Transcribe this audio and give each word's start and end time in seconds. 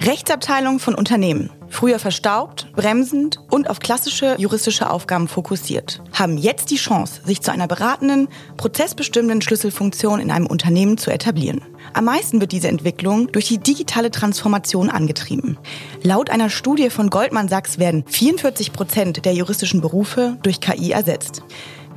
Rechtsabteilung 0.00 0.78
von 0.78 0.94
Unternehmen, 0.94 1.50
früher 1.68 1.98
verstaubt, 1.98 2.72
bremsend 2.74 3.38
und 3.50 3.68
auf 3.68 3.80
klassische 3.80 4.34
juristische 4.38 4.88
Aufgaben 4.88 5.28
fokussiert, 5.28 6.02
haben 6.12 6.38
jetzt 6.38 6.70
die 6.70 6.76
Chance, 6.76 7.20
sich 7.24 7.42
zu 7.42 7.52
einer 7.52 7.68
beratenden, 7.68 8.28
prozessbestimmenden 8.56 9.42
Schlüsselfunktion 9.42 10.20
in 10.20 10.30
einem 10.30 10.46
Unternehmen 10.46 10.96
zu 10.96 11.10
etablieren. 11.10 11.60
Am 11.92 12.06
meisten 12.06 12.40
wird 12.40 12.52
diese 12.52 12.68
Entwicklung 12.68 13.30
durch 13.30 13.48
die 13.48 13.58
digitale 13.58 14.10
Transformation 14.10 14.88
angetrieben. 14.88 15.58
Laut 16.02 16.30
einer 16.30 16.48
Studie 16.48 16.88
von 16.88 17.10
Goldman 17.10 17.48
Sachs 17.48 17.78
werden 17.78 18.04
44 18.06 18.72
Prozent 18.72 19.24
der 19.24 19.34
juristischen 19.34 19.82
Berufe 19.82 20.38
durch 20.42 20.60
KI 20.60 20.92
ersetzt. 20.92 21.42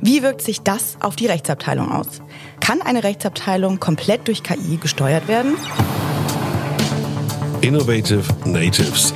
Wie 0.00 0.22
wirkt 0.22 0.42
sich 0.42 0.60
das 0.60 0.98
auf 1.00 1.16
die 1.16 1.26
Rechtsabteilung 1.26 1.90
aus? 1.90 2.22
Kann 2.60 2.82
eine 2.82 3.02
Rechtsabteilung 3.02 3.80
komplett 3.80 4.28
durch 4.28 4.42
KI 4.42 4.76
gesteuert 4.76 5.26
werden? 5.26 5.56
Innovative 7.60 8.22
Natives. 8.44 9.12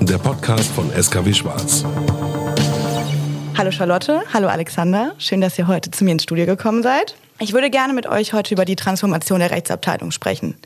Der 0.00 0.16
Podcast 0.16 0.70
von 0.72 0.90
SKW 0.90 1.34
Schwarz. 1.34 1.84
Hallo 3.58 3.70
Charlotte, 3.70 4.22
hallo 4.32 4.48
Alexander. 4.48 5.14
Schön, 5.18 5.42
dass 5.42 5.58
ihr 5.58 5.66
heute 5.66 5.90
zu 5.90 6.04
mir 6.04 6.12
ins 6.12 6.22
Studio 6.22 6.46
gekommen 6.46 6.82
seid. 6.82 7.14
Ich 7.38 7.52
würde 7.52 7.68
gerne 7.68 7.92
mit 7.92 8.06
euch 8.06 8.32
heute 8.32 8.54
über 8.54 8.64
die 8.64 8.74
Transformation 8.74 9.40
der 9.40 9.50
Rechtsabteilung 9.50 10.12
sprechen. 10.12 10.56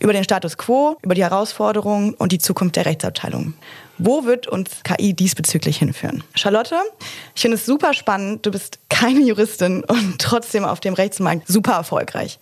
Über 0.00 0.12
den 0.12 0.24
Status 0.24 0.58
quo, 0.58 0.96
über 1.02 1.14
die 1.14 1.22
Herausforderungen 1.22 2.14
und 2.14 2.32
die 2.32 2.38
Zukunft 2.38 2.74
der 2.74 2.86
Rechtsabteilung. 2.86 3.54
Wo 3.98 4.24
wird 4.24 4.48
uns 4.48 4.70
KI 4.82 5.14
diesbezüglich 5.14 5.76
hinführen? 5.76 6.24
Charlotte, 6.34 6.74
ich 7.36 7.42
finde 7.42 7.54
es 7.56 7.64
super 7.64 7.94
spannend. 7.94 8.44
Du 8.44 8.50
bist 8.50 8.80
keine 8.88 9.20
Juristin 9.20 9.84
und 9.84 10.18
trotzdem 10.18 10.64
auf 10.64 10.80
dem 10.80 10.94
Rechtsmarkt 10.94 11.46
super 11.46 11.74
erfolgreich. 11.74 12.40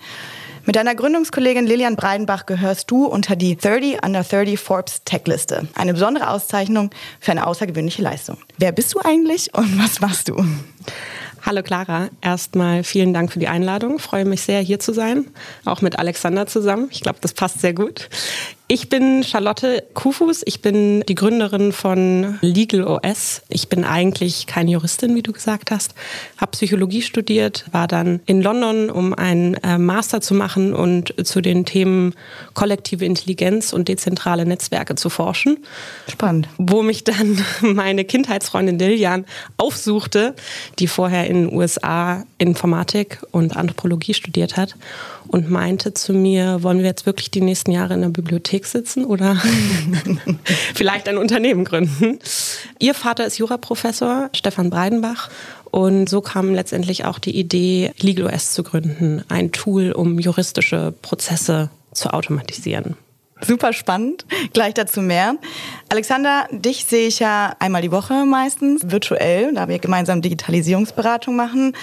Mit 0.70 0.76
deiner 0.76 0.94
Gründungskollegin 0.94 1.66
Lilian 1.66 1.96
Breidenbach 1.96 2.46
gehörst 2.46 2.92
du 2.92 3.04
unter 3.04 3.34
die 3.34 3.56
30 3.56 4.04
Under 4.04 4.22
30 4.22 4.56
Forbes 4.56 5.02
Tech-Liste. 5.02 5.66
Eine 5.74 5.94
besondere 5.94 6.30
Auszeichnung 6.30 6.90
für 7.18 7.32
eine 7.32 7.48
außergewöhnliche 7.48 8.02
Leistung. 8.02 8.36
Wer 8.56 8.70
bist 8.70 8.94
du 8.94 9.00
eigentlich 9.00 9.52
und 9.52 9.82
was 9.82 10.00
machst 10.00 10.28
du? 10.28 10.44
Hallo 11.42 11.64
Clara, 11.64 12.08
erstmal 12.20 12.84
vielen 12.84 13.12
Dank 13.12 13.32
für 13.32 13.40
die 13.40 13.48
Einladung. 13.48 13.96
Ich 13.96 14.02
freue 14.02 14.24
mich 14.24 14.42
sehr, 14.42 14.60
hier 14.60 14.78
zu 14.78 14.92
sein, 14.92 15.26
auch 15.64 15.80
mit 15.80 15.98
Alexander 15.98 16.46
zusammen. 16.46 16.86
Ich 16.92 17.00
glaube, 17.00 17.18
das 17.20 17.32
passt 17.32 17.60
sehr 17.60 17.74
gut. 17.74 18.08
Ich 18.72 18.88
bin 18.88 19.24
Charlotte 19.24 19.82
Kufus. 19.94 20.42
Ich 20.44 20.62
bin 20.62 21.02
die 21.08 21.16
Gründerin 21.16 21.72
von 21.72 22.38
Legal 22.40 22.84
OS. 22.84 23.42
Ich 23.48 23.68
bin 23.68 23.82
eigentlich 23.82 24.46
keine 24.46 24.70
Juristin, 24.70 25.16
wie 25.16 25.24
du 25.24 25.32
gesagt 25.32 25.72
hast. 25.72 25.92
Habe 26.36 26.52
Psychologie 26.52 27.02
studiert, 27.02 27.64
war 27.72 27.88
dann 27.88 28.20
in 28.26 28.40
London, 28.40 28.88
um 28.88 29.12
einen 29.12 29.54
äh, 29.54 29.76
Master 29.76 30.20
zu 30.20 30.34
machen 30.34 30.72
und 30.72 31.26
zu 31.26 31.40
den 31.40 31.64
Themen 31.64 32.14
kollektive 32.54 33.04
Intelligenz 33.04 33.72
und 33.72 33.88
dezentrale 33.88 34.46
Netzwerke 34.46 34.94
zu 34.94 35.10
forschen. 35.10 35.58
Spannend. 36.06 36.48
Wo 36.56 36.82
mich 36.82 37.02
dann 37.02 37.44
meine 37.62 38.04
Kindheitsfreundin 38.04 38.78
Lilian 38.78 39.24
aufsuchte, 39.56 40.36
die 40.78 40.86
vorher 40.86 41.26
in 41.26 41.46
den 41.48 41.52
USA 41.52 42.22
Informatik 42.38 43.18
und 43.32 43.56
Anthropologie 43.56 44.14
studiert 44.14 44.56
hat 44.56 44.76
und 45.26 45.50
meinte 45.50 45.92
zu 45.92 46.12
mir, 46.12 46.62
wollen 46.62 46.78
wir 46.78 46.86
jetzt 46.86 47.04
wirklich 47.04 47.32
die 47.32 47.40
nächsten 47.40 47.72
Jahre 47.72 47.94
in 47.94 48.02
der 48.02 48.08
Bibliothek 48.10 48.59
sitzen 48.66 49.04
oder 49.04 49.36
vielleicht 50.74 51.08
ein 51.08 51.16
Unternehmen 51.16 51.64
gründen? 51.64 52.18
Ihr 52.78 52.94
Vater 52.94 53.26
ist 53.26 53.38
Juraprofessor, 53.38 54.30
Stefan 54.32 54.70
Breidenbach. 54.70 55.30
Und 55.70 56.08
so 56.08 56.20
kam 56.20 56.54
letztendlich 56.54 57.04
auch 57.04 57.18
die 57.18 57.36
Idee, 57.36 57.92
LegalOS 58.00 58.52
zu 58.52 58.62
gründen, 58.62 59.22
ein 59.28 59.52
Tool, 59.52 59.92
um 59.92 60.18
juristische 60.18 60.92
Prozesse 61.00 61.70
zu 61.92 62.12
automatisieren. 62.12 62.96
Super 63.46 63.72
spannend. 63.72 64.24
Gleich 64.52 64.74
dazu 64.74 65.00
mehr. 65.00 65.36
Alexander, 65.88 66.46
dich 66.50 66.84
sehe 66.84 67.08
ich 67.08 67.18
ja 67.18 67.54
einmal 67.58 67.82
die 67.82 67.90
Woche 67.90 68.24
meistens 68.24 68.90
virtuell, 68.90 69.52
da 69.54 69.68
wir 69.68 69.78
gemeinsam 69.78 70.22
Digitalisierungsberatung 70.22 71.34
machen. 71.34 71.74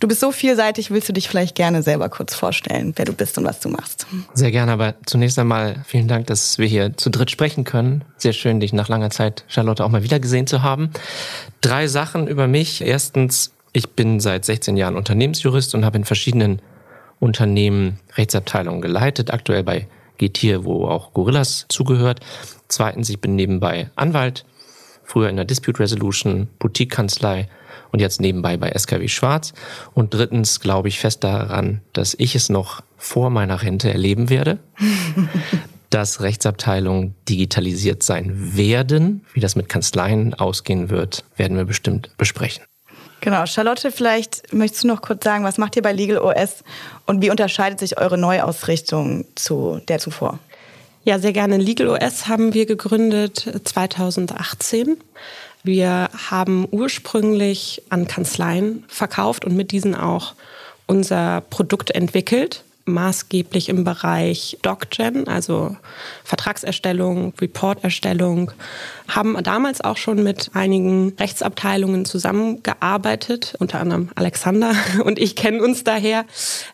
Du 0.00 0.08
bist 0.08 0.20
so 0.20 0.32
vielseitig, 0.32 0.90
willst 0.90 1.08
du 1.08 1.12
dich 1.12 1.28
vielleicht 1.28 1.54
gerne 1.54 1.82
selber 1.82 2.08
kurz 2.08 2.34
vorstellen, 2.34 2.92
wer 2.96 3.04
du 3.04 3.12
bist 3.12 3.38
und 3.38 3.44
was 3.44 3.60
du 3.60 3.68
machst? 3.68 4.06
Sehr 4.34 4.50
gerne, 4.50 4.72
aber 4.72 4.94
zunächst 5.06 5.38
einmal 5.38 5.76
vielen 5.86 6.08
Dank, 6.08 6.26
dass 6.26 6.58
wir 6.58 6.66
hier 6.66 6.96
zu 6.96 7.10
dritt 7.10 7.30
sprechen 7.30 7.64
können. 7.64 8.04
Sehr 8.16 8.32
schön, 8.32 8.60
dich 8.60 8.72
nach 8.72 8.88
langer 8.88 9.10
Zeit, 9.10 9.44
Charlotte, 9.48 9.84
auch 9.84 9.90
mal 9.90 10.02
wieder 10.02 10.18
gesehen 10.18 10.46
zu 10.46 10.62
haben. 10.62 10.90
Drei 11.60 11.86
Sachen 11.86 12.26
über 12.26 12.48
mich. 12.48 12.82
Erstens, 12.82 13.52
ich 13.72 13.90
bin 13.90 14.20
seit 14.20 14.44
16 14.44 14.76
Jahren 14.76 14.96
Unternehmensjurist 14.96 15.74
und 15.74 15.84
habe 15.84 15.98
in 15.98 16.04
verschiedenen 16.04 16.60
Unternehmen 17.20 18.00
Rechtsabteilungen 18.16 18.82
geleitet, 18.82 19.32
aktuell 19.32 19.62
bei 19.62 19.86
Getir, 20.22 20.64
wo 20.64 20.86
auch 20.86 21.12
Gorillas 21.12 21.66
zugehört. 21.68 22.20
Zweitens, 22.68 23.08
ich 23.10 23.20
bin 23.20 23.34
nebenbei 23.34 23.90
Anwalt, 23.96 24.44
früher 25.04 25.28
in 25.28 25.36
der 25.36 25.44
Dispute 25.44 25.80
Resolution, 25.80 26.48
Boutique-Kanzlei 26.58 27.48
und 27.90 28.00
jetzt 28.00 28.20
nebenbei 28.20 28.56
bei 28.56 28.70
SKW 28.70 29.08
Schwarz. 29.08 29.52
Und 29.94 30.14
drittens 30.14 30.60
glaube 30.60 30.88
ich 30.88 31.00
fest 31.00 31.24
daran, 31.24 31.82
dass 31.92 32.14
ich 32.14 32.34
es 32.34 32.48
noch 32.48 32.82
vor 32.96 33.30
meiner 33.30 33.62
Rente 33.62 33.92
erleben 33.92 34.30
werde, 34.30 34.58
dass 35.90 36.22
Rechtsabteilungen 36.22 37.14
digitalisiert 37.28 38.02
sein 38.02 38.56
werden. 38.56 39.26
Wie 39.34 39.40
das 39.40 39.56
mit 39.56 39.68
Kanzleien 39.68 40.34
ausgehen 40.34 40.88
wird, 40.88 41.24
werden 41.36 41.56
wir 41.56 41.64
bestimmt 41.64 42.10
besprechen. 42.16 42.64
Genau, 43.22 43.46
Charlotte, 43.46 43.92
vielleicht 43.92 44.52
möchtest 44.52 44.82
du 44.82 44.88
noch 44.88 45.00
kurz 45.00 45.22
sagen, 45.22 45.44
was 45.44 45.56
macht 45.56 45.76
ihr 45.76 45.82
bei 45.82 45.92
Legal 45.92 46.18
OS 46.18 46.64
und 47.06 47.22
wie 47.22 47.30
unterscheidet 47.30 47.78
sich 47.78 47.96
eure 47.96 48.18
Neuausrichtung 48.18 49.26
zu 49.36 49.80
der 49.86 50.00
zuvor? 50.00 50.40
Ja, 51.04 51.20
sehr 51.20 51.32
gerne. 51.32 51.56
Legal 51.58 51.86
OS 51.86 52.26
haben 52.26 52.52
wir 52.52 52.66
gegründet 52.66 53.60
2018. 53.62 54.96
Wir 55.62 56.10
haben 56.30 56.66
ursprünglich 56.68 57.82
an 57.90 58.08
Kanzleien 58.08 58.82
verkauft 58.88 59.44
und 59.44 59.54
mit 59.54 59.70
diesen 59.70 59.94
auch 59.94 60.34
unser 60.88 61.42
Produkt 61.42 61.92
entwickelt 61.92 62.64
maßgeblich 62.84 63.68
im 63.68 63.84
Bereich 63.84 64.58
DocGen, 64.62 65.28
also 65.28 65.76
Vertragserstellung, 66.24 67.32
Reporterstellung, 67.40 68.52
haben 69.08 69.40
damals 69.42 69.80
auch 69.80 69.96
schon 69.96 70.22
mit 70.22 70.50
einigen 70.54 71.14
Rechtsabteilungen 71.18 72.04
zusammengearbeitet, 72.04 73.54
unter 73.58 73.80
anderem 73.80 74.10
Alexander 74.14 74.74
und 75.04 75.18
ich 75.18 75.36
kennen 75.36 75.60
uns 75.60 75.84
daher. 75.84 76.24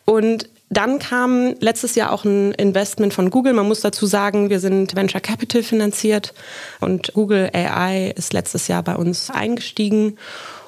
Und 0.05 0.49
dann 0.71 0.99
kam 0.99 1.55
letztes 1.59 1.95
Jahr 1.95 2.11
auch 2.11 2.25
ein 2.25 2.51
Investment 2.53 3.13
von 3.13 3.31
Google. 3.31 3.53
Man 3.53 3.67
muss 3.67 3.81
dazu 3.81 4.05
sagen, 4.05 4.51
wir 4.51 4.59
sind 4.59 4.95
Venture 4.95 5.19
Capital 5.19 5.63
finanziert 5.63 6.33
und 6.79 7.13
Google 7.13 7.49
AI 7.53 8.13
ist 8.15 8.33
letztes 8.33 8.67
Jahr 8.67 8.83
bei 8.83 8.95
uns 8.95 9.31
eingestiegen. 9.31 10.17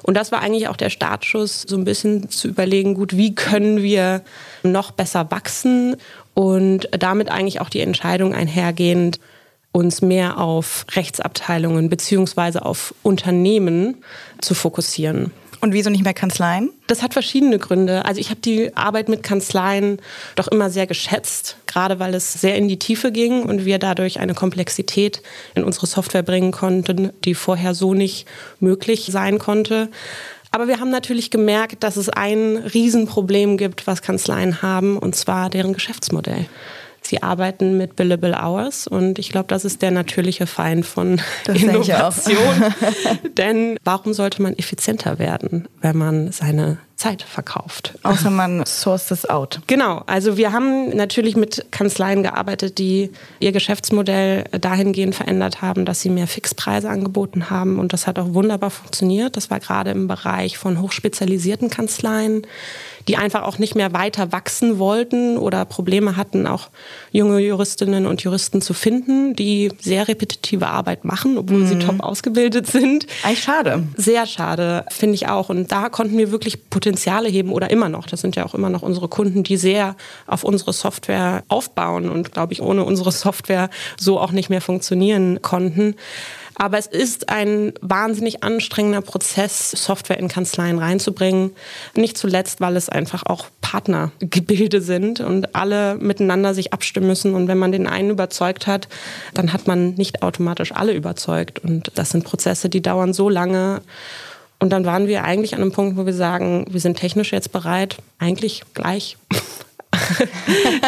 Und 0.02 0.16
das 0.16 0.32
war 0.32 0.40
eigentlich 0.40 0.68
auch 0.68 0.76
der 0.76 0.90
Startschuss, 0.90 1.62
so 1.62 1.76
ein 1.76 1.84
bisschen 1.84 2.28
zu 2.28 2.48
überlegen, 2.48 2.94
gut, 2.94 3.16
wie 3.16 3.34
können 3.34 3.82
wir 3.82 4.22
noch 4.62 4.90
besser 4.90 5.30
wachsen 5.30 5.96
und 6.34 6.88
damit 6.92 7.30
eigentlich 7.30 7.60
auch 7.60 7.68
die 7.68 7.80
Entscheidung 7.80 8.34
einhergehend, 8.34 9.20
uns 9.72 10.02
mehr 10.02 10.38
auf 10.38 10.84
Rechtsabteilungen 10.94 11.88
beziehungsweise 11.88 12.64
auf 12.64 12.94
Unternehmen 13.02 13.96
zu 14.40 14.54
fokussieren. 14.54 15.30
Und 15.62 15.72
wieso 15.72 15.90
nicht 15.90 16.02
mehr 16.02 16.12
Kanzleien? 16.12 16.70
Das 16.88 17.04
hat 17.04 17.12
verschiedene 17.12 17.56
Gründe. 17.60 18.04
Also 18.04 18.20
ich 18.20 18.30
habe 18.30 18.40
die 18.40 18.76
Arbeit 18.76 19.08
mit 19.08 19.22
Kanzleien 19.22 19.98
doch 20.34 20.48
immer 20.48 20.70
sehr 20.70 20.88
geschätzt, 20.88 21.56
gerade 21.68 22.00
weil 22.00 22.14
es 22.14 22.32
sehr 22.32 22.56
in 22.56 22.66
die 22.66 22.80
Tiefe 22.80 23.12
ging 23.12 23.44
und 23.44 23.64
wir 23.64 23.78
dadurch 23.78 24.18
eine 24.18 24.34
Komplexität 24.34 25.22
in 25.54 25.62
unsere 25.62 25.86
Software 25.86 26.24
bringen 26.24 26.50
konnten, 26.50 27.12
die 27.24 27.34
vorher 27.34 27.76
so 27.76 27.94
nicht 27.94 28.26
möglich 28.58 29.06
sein 29.12 29.38
konnte. 29.38 29.88
Aber 30.50 30.66
wir 30.66 30.80
haben 30.80 30.90
natürlich 30.90 31.30
gemerkt, 31.30 31.84
dass 31.84 31.96
es 31.96 32.08
ein 32.08 32.56
Riesenproblem 32.56 33.56
gibt, 33.56 33.86
was 33.86 34.02
Kanzleien 34.02 34.62
haben, 34.62 34.98
und 34.98 35.14
zwar 35.14 35.48
deren 35.48 35.74
Geschäftsmodell. 35.74 36.46
Sie 37.02 37.22
arbeiten 37.22 37.76
mit 37.76 37.96
Billable 37.96 38.36
Hours 38.40 38.86
und 38.86 39.18
ich 39.18 39.30
glaube, 39.30 39.48
das 39.48 39.64
ist 39.64 39.82
der 39.82 39.90
natürliche 39.90 40.46
Feind 40.46 40.86
von 40.86 41.20
das 41.44 41.60
Innovation. 41.60 42.74
Denn 43.36 43.76
warum 43.84 44.14
sollte 44.14 44.42
man 44.42 44.56
effizienter 44.56 45.18
werden, 45.18 45.68
wenn 45.80 45.96
man 45.96 46.32
seine 46.32 46.78
Zeit 47.02 47.22
verkauft. 47.22 47.98
Außer 48.04 48.30
man 48.30 48.64
sourced 48.64 49.10
es 49.10 49.28
out. 49.28 49.60
Genau. 49.66 50.04
Also 50.06 50.36
wir 50.36 50.52
haben 50.52 50.90
natürlich 50.90 51.36
mit 51.36 51.66
Kanzleien 51.72 52.22
gearbeitet, 52.22 52.78
die 52.78 53.10
ihr 53.40 53.50
Geschäftsmodell 53.50 54.44
dahingehend 54.52 55.16
verändert 55.16 55.62
haben, 55.62 55.84
dass 55.84 56.00
sie 56.00 56.10
mehr 56.10 56.28
Fixpreise 56.28 56.88
angeboten 56.88 57.50
haben. 57.50 57.80
Und 57.80 57.92
das 57.92 58.06
hat 58.06 58.20
auch 58.20 58.34
wunderbar 58.34 58.70
funktioniert. 58.70 59.36
Das 59.36 59.50
war 59.50 59.58
gerade 59.58 59.90
im 59.90 60.06
Bereich 60.06 60.58
von 60.58 60.80
hochspezialisierten 60.80 61.70
Kanzleien, 61.70 62.46
die 63.08 63.16
einfach 63.16 63.42
auch 63.42 63.58
nicht 63.58 63.74
mehr 63.74 63.92
weiter 63.92 64.32
wachsen 64.32 64.78
wollten 64.78 65.38
oder 65.38 65.64
Probleme 65.64 66.16
hatten, 66.16 66.46
auch 66.46 66.68
junge 67.10 67.40
Juristinnen 67.40 68.06
und 68.06 68.22
Juristen 68.22 68.60
zu 68.60 68.74
finden, 68.74 69.34
die 69.34 69.70
sehr 69.80 70.08
repetitive 70.08 70.68
Arbeit 70.68 71.04
machen, 71.04 71.38
obwohl 71.38 71.58
mhm. 71.58 71.66
sie 71.66 71.78
top 71.78 72.00
ausgebildet 72.00 72.66
sind. 72.66 73.06
Eigentlich 73.22 73.42
schade. 73.42 73.84
Sehr 73.96 74.26
schade, 74.26 74.84
finde 74.90 75.14
ich 75.14 75.28
auch. 75.28 75.48
Und 75.48 75.72
da 75.72 75.88
konnten 75.88 76.18
wir 76.18 76.30
wirklich 76.30 76.70
Potenziale 76.70 77.28
heben 77.28 77.52
oder 77.52 77.70
immer 77.70 77.88
noch. 77.88 78.06
Das 78.06 78.20
sind 78.20 78.36
ja 78.36 78.44
auch 78.44 78.54
immer 78.54 78.70
noch 78.70 78.82
unsere 78.82 79.08
Kunden, 79.08 79.42
die 79.42 79.56
sehr 79.56 79.96
auf 80.26 80.44
unsere 80.44 80.72
Software 80.72 81.42
aufbauen 81.48 82.08
und, 82.08 82.32
glaube 82.32 82.52
ich, 82.52 82.62
ohne 82.62 82.84
unsere 82.84 83.12
Software 83.12 83.70
so 83.98 84.20
auch 84.20 84.32
nicht 84.32 84.50
mehr 84.50 84.60
funktionieren 84.60 85.42
konnten. 85.42 85.96
Aber 86.62 86.78
es 86.78 86.86
ist 86.86 87.28
ein 87.28 87.72
wahnsinnig 87.80 88.44
anstrengender 88.44 89.00
Prozess, 89.00 89.72
Software 89.72 90.20
in 90.20 90.28
Kanzleien 90.28 90.78
reinzubringen. 90.78 91.50
Nicht 91.96 92.16
zuletzt, 92.16 92.60
weil 92.60 92.76
es 92.76 92.88
einfach 92.88 93.26
auch 93.26 93.46
Partnergebilde 93.62 94.80
sind 94.80 95.18
und 95.18 95.56
alle 95.56 95.96
miteinander 95.96 96.54
sich 96.54 96.72
abstimmen 96.72 97.08
müssen. 97.08 97.34
Und 97.34 97.48
wenn 97.48 97.58
man 97.58 97.72
den 97.72 97.88
einen 97.88 98.10
überzeugt 98.10 98.68
hat, 98.68 98.86
dann 99.34 99.52
hat 99.52 99.66
man 99.66 99.94
nicht 99.94 100.22
automatisch 100.22 100.70
alle 100.70 100.92
überzeugt. 100.92 101.58
Und 101.58 101.90
das 101.96 102.10
sind 102.10 102.22
Prozesse, 102.22 102.68
die 102.68 102.80
dauern 102.80 103.12
so 103.12 103.28
lange. 103.28 103.82
Und 104.60 104.70
dann 104.70 104.84
waren 104.84 105.08
wir 105.08 105.24
eigentlich 105.24 105.56
an 105.56 105.62
einem 105.62 105.72
Punkt, 105.72 105.96
wo 105.96 106.06
wir 106.06 106.14
sagen, 106.14 106.66
wir 106.70 106.78
sind 106.78 106.96
technisch 106.96 107.32
jetzt 107.32 107.50
bereit, 107.50 107.96
eigentlich 108.20 108.62
gleich 108.72 109.16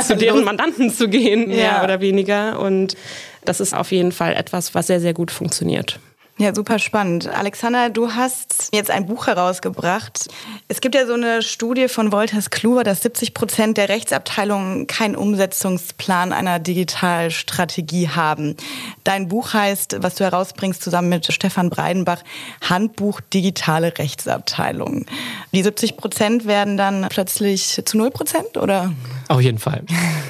zu 0.07 0.17
deren 0.17 0.45
Mandanten 0.45 0.91
zu 0.91 1.09
gehen, 1.09 1.49
mehr 1.49 1.57
ja. 1.59 1.85
oder 1.85 2.01
weniger. 2.01 2.61
Und 2.61 2.97
das 3.45 3.61
ist 3.61 3.75
auf 3.75 3.93
jeden 3.93 4.13
Fall 4.13 4.35
etwas, 4.35 4.75
was 4.75 4.87
sehr, 4.87 5.01
sehr 5.01 5.15
gut 5.15 5.31
funktioniert. 5.31 5.99
Ja, 6.37 6.53
super 6.53 6.81
spannend. 6.81 7.29
Alexander, 7.29 7.91
du 7.91 8.11
hast 8.11 8.71
jetzt 8.73 8.91
ein 8.91 9.07
Buch 9.07 9.29
herausgebracht. 9.29 10.27
Es 10.67 10.81
gibt 10.81 10.97
ja 10.97 11.07
so 11.07 11.13
eine 11.13 11.43
Studie 11.43 11.87
von 11.87 12.11
Wolters 12.11 12.51
Kluwer, 12.51 12.83
dass 12.83 13.03
70 13.03 13.35
Prozent 13.35 13.77
der 13.77 13.89
Rechtsabteilungen 13.89 14.89
keinen 14.89 15.15
Umsetzungsplan 15.15 16.33
einer 16.33 16.59
Digitalstrategie 16.59 18.09
haben. 18.09 18.57
Dein 19.05 19.29
Buch 19.29 19.55
heißt, 19.55 19.99
was 20.01 20.17
du 20.17 20.25
herausbringst, 20.25 20.83
zusammen 20.83 21.09
mit 21.09 21.33
Stefan 21.33 21.71
Breidenbach, 21.71 22.25
Handbuch 22.69 23.21
Digitale 23.21 23.97
Rechtsabteilung. 23.97 25.07
Die 25.53 25.63
70 25.63 25.97
Prozent 25.97 26.47
werden 26.47 26.77
dann 26.77 27.07
plötzlich 27.11 27.81
zu 27.85 27.97
0 27.97 28.11
Prozent, 28.11 28.57
oder? 28.57 28.93
Auf 29.29 29.41
jeden 29.41 29.59
Fall. 29.61 29.85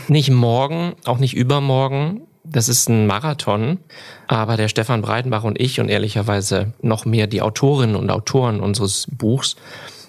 Nicht 0.08 0.28
morgen, 0.31 0.96
auch 1.06 1.16
nicht 1.16 1.32
übermorgen 1.34 2.20
das 2.44 2.69
ist 2.69 2.88
ein 2.88 3.06
Marathon, 3.06 3.79
aber 4.26 4.56
der 4.56 4.69
Stefan 4.69 5.02
Breitenbach 5.02 5.44
und 5.44 5.61
ich 5.61 5.81
und 5.81 5.88
ehrlicherweise 5.88 6.73
noch 6.82 7.05
mehr 7.05 7.26
die 7.26 7.43
Autorinnen 7.43 7.96
und 7.96 8.11
Autoren 8.11 8.61
unseres 8.61 9.06
Buchs, 9.11 9.56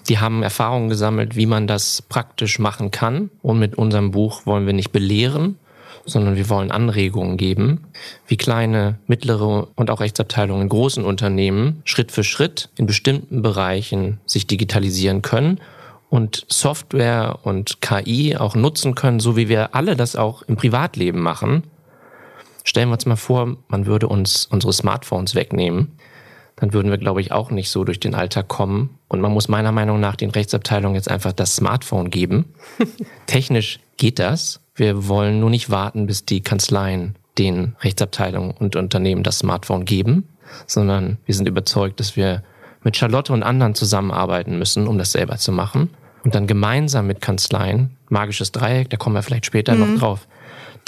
die 0.08 0.18
haben 0.18 0.42
Erfahrungen 0.42 0.88
gesammelt, 0.88 1.34
wie 1.34 1.46
man 1.46 1.66
das 1.66 2.02
praktisch 2.02 2.58
machen 2.58 2.90
kann. 2.92 3.30
Und 3.42 3.58
mit 3.58 3.76
unserem 3.76 4.12
Buch 4.12 4.46
wollen 4.46 4.66
wir 4.66 4.72
nicht 4.72 4.92
belehren, 4.92 5.58
sondern 6.04 6.36
wir 6.36 6.48
wollen 6.48 6.70
Anregungen 6.70 7.36
geben, 7.36 7.88
wie 8.28 8.36
kleine, 8.36 8.98
mittlere 9.08 9.66
und 9.74 9.90
auch 9.90 10.00
Rechtsabteilungen 10.00 10.62
in 10.62 10.68
großen 10.68 11.04
Unternehmen 11.04 11.82
Schritt 11.84 12.12
für 12.12 12.22
Schritt 12.22 12.68
in 12.76 12.86
bestimmten 12.86 13.42
Bereichen 13.42 14.20
sich 14.26 14.46
digitalisieren 14.46 15.22
können 15.22 15.60
und 16.08 16.44
Software 16.48 17.40
und 17.42 17.80
KI 17.80 18.36
auch 18.36 18.54
nutzen 18.54 18.94
können, 18.94 19.18
so 19.18 19.36
wie 19.36 19.48
wir 19.48 19.74
alle 19.74 19.96
das 19.96 20.14
auch 20.14 20.42
im 20.42 20.56
Privatleben 20.56 21.20
machen, 21.20 21.64
Stellen 22.66 22.88
wir 22.88 22.94
uns 22.94 23.06
mal 23.06 23.14
vor, 23.14 23.56
man 23.68 23.86
würde 23.86 24.08
uns 24.08 24.44
unsere 24.44 24.72
Smartphones 24.72 25.36
wegnehmen. 25.36 25.92
Dann 26.56 26.72
würden 26.72 26.90
wir, 26.90 26.98
glaube 26.98 27.20
ich, 27.20 27.30
auch 27.30 27.52
nicht 27.52 27.70
so 27.70 27.84
durch 27.84 28.00
den 28.00 28.16
Alltag 28.16 28.48
kommen. 28.48 28.98
Und 29.06 29.20
man 29.20 29.30
muss 29.30 29.46
meiner 29.46 29.70
Meinung 29.70 30.00
nach 30.00 30.16
den 30.16 30.30
Rechtsabteilungen 30.30 30.96
jetzt 30.96 31.08
einfach 31.08 31.32
das 31.32 31.54
Smartphone 31.54 32.10
geben. 32.10 32.46
Technisch 33.26 33.78
geht 33.98 34.18
das. 34.18 34.60
Wir 34.74 35.06
wollen 35.06 35.38
nur 35.38 35.48
nicht 35.48 35.70
warten, 35.70 36.06
bis 36.06 36.24
die 36.24 36.40
Kanzleien 36.40 37.14
den 37.38 37.76
Rechtsabteilungen 37.82 38.50
und 38.50 38.74
Unternehmen 38.74 39.22
das 39.22 39.38
Smartphone 39.38 39.84
geben, 39.84 40.26
sondern 40.66 41.18
wir 41.24 41.36
sind 41.36 41.46
überzeugt, 41.46 42.00
dass 42.00 42.16
wir 42.16 42.42
mit 42.82 42.96
Charlotte 42.96 43.32
und 43.32 43.44
anderen 43.44 43.76
zusammenarbeiten 43.76 44.58
müssen, 44.58 44.88
um 44.88 44.98
das 44.98 45.12
selber 45.12 45.36
zu 45.36 45.52
machen. 45.52 45.90
Und 46.24 46.34
dann 46.34 46.48
gemeinsam 46.48 47.06
mit 47.06 47.20
Kanzleien, 47.20 47.96
magisches 48.08 48.50
Dreieck, 48.50 48.90
da 48.90 48.96
kommen 48.96 49.14
wir 49.14 49.22
vielleicht 49.22 49.46
später 49.46 49.74
mhm. 49.76 49.80
noch 49.80 50.00
drauf, 50.00 50.26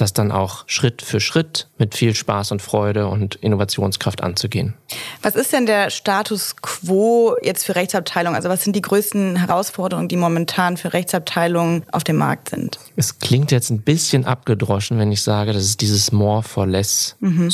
das 0.01 0.13
dann 0.13 0.33
auch 0.33 0.65
Schritt 0.67 1.03
für 1.03 1.21
Schritt 1.21 1.69
mit 1.77 1.95
viel 1.95 2.15
Spaß 2.15 2.53
und 2.53 2.63
Freude 2.63 3.09
und 3.09 3.35
Innovationskraft 3.35 4.23
anzugehen. 4.23 4.75
Was 5.23 5.35
ist 5.35 5.53
denn 5.53 5.67
der 5.67 5.91
Status 5.91 6.57
quo 6.63 7.37
jetzt 7.43 7.65
für 7.65 7.75
Rechtsabteilungen? 7.75 8.37
Also 8.37 8.49
was 8.49 8.65
sind 8.65 8.75
die 8.75 8.83
größten 8.83 9.37
Herausforderungen, 9.37 10.09
die 10.09 10.17
momentan 10.17 10.77
für 10.77 10.93
Rechtsabteilungen 10.93 11.85
auf 11.93 12.05
dem 12.05 12.17
Markt 12.17 12.51
sind? 12.51 12.79
Es 12.97 13.19
klingt 13.19 13.51
jetzt 13.51 13.71
ein 13.71 13.83
bisschen 13.83 14.25
abgedroschen, 14.25 14.99
wenn 14.99 15.13
ich 15.13 15.23
sage, 15.23 15.53
das 15.53 15.65
ist 15.65 15.81
dieses 15.81 16.13
More 16.13 16.43
for 16.43 16.67
Less 16.67 17.17
mhm. 17.21 17.51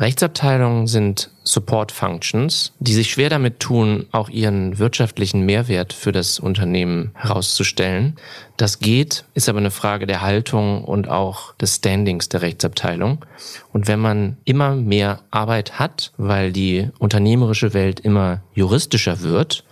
Rechtsabteilungen 0.00 0.86
sind 0.86 1.30
Support 1.44 1.92
Functions, 1.92 2.72
die 2.78 2.94
sich 2.94 3.10
schwer 3.10 3.28
damit 3.28 3.60
tun, 3.60 4.06
auch 4.12 4.30
ihren 4.30 4.78
wirtschaftlichen 4.78 5.42
Mehrwert 5.42 5.92
für 5.92 6.10
das 6.10 6.38
Unternehmen 6.38 7.10
herauszustellen. 7.14 8.16
Das 8.56 8.78
geht, 8.78 9.24
ist 9.34 9.50
aber 9.50 9.58
eine 9.58 9.70
Frage 9.70 10.06
der 10.06 10.22
Haltung 10.22 10.84
und 10.84 11.10
auch 11.10 11.54
des 11.56 11.76
Standings 11.76 12.30
der 12.30 12.40
Rechtsabteilung. 12.40 13.26
Und 13.74 13.88
wenn 13.88 14.00
man 14.00 14.38
immer 14.46 14.74
mehr 14.74 15.20
Arbeit 15.30 15.78
hat, 15.78 16.12
weil 16.16 16.50
die 16.50 16.88
unternehmerische 16.98 17.74
Welt 17.74 18.00
immer 18.00 18.40
juristischer 18.54 19.20
wird, 19.20 19.64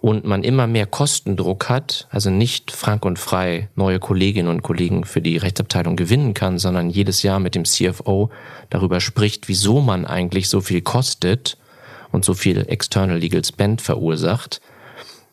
und 0.00 0.24
man 0.24 0.42
immer 0.42 0.66
mehr 0.66 0.86
Kostendruck 0.86 1.68
hat, 1.68 2.08
also 2.10 2.30
nicht 2.30 2.70
frank 2.70 3.04
und 3.04 3.18
frei 3.18 3.68
neue 3.74 3.98
Kolleginnen 3.98 4.48
und 4.48 4.62
Kollegen 4.62 5.04
für 5.04 5.20
die 5.20 5.36
Rechtsabteilung 5.36 5.96
gewinnen 5.96 6.32
kann, 6.32 6.58
sondern 6.58 6.88
jedes 6.88 7.22
Jahr 7.22 7.38
mit 7.38 7.54
dem 7.54 7.64
CFO 7.64 8.30
darüber 8.70 9.00
spricht, 9.00 9.48
wieso 9.48 9.80
man 9.80 10.06
eigentlich 10.06 10.48
so 10.48 10.60
viel 10.60 10.80
kostet 10.80 11.58
und 12.12 12.24
so 12.24 12.34
viel 12.34 12.64
External 12.68 13.18
Legal 13.18 13.44
Spend 13.44 13.82
verursacht, 13.82 14.60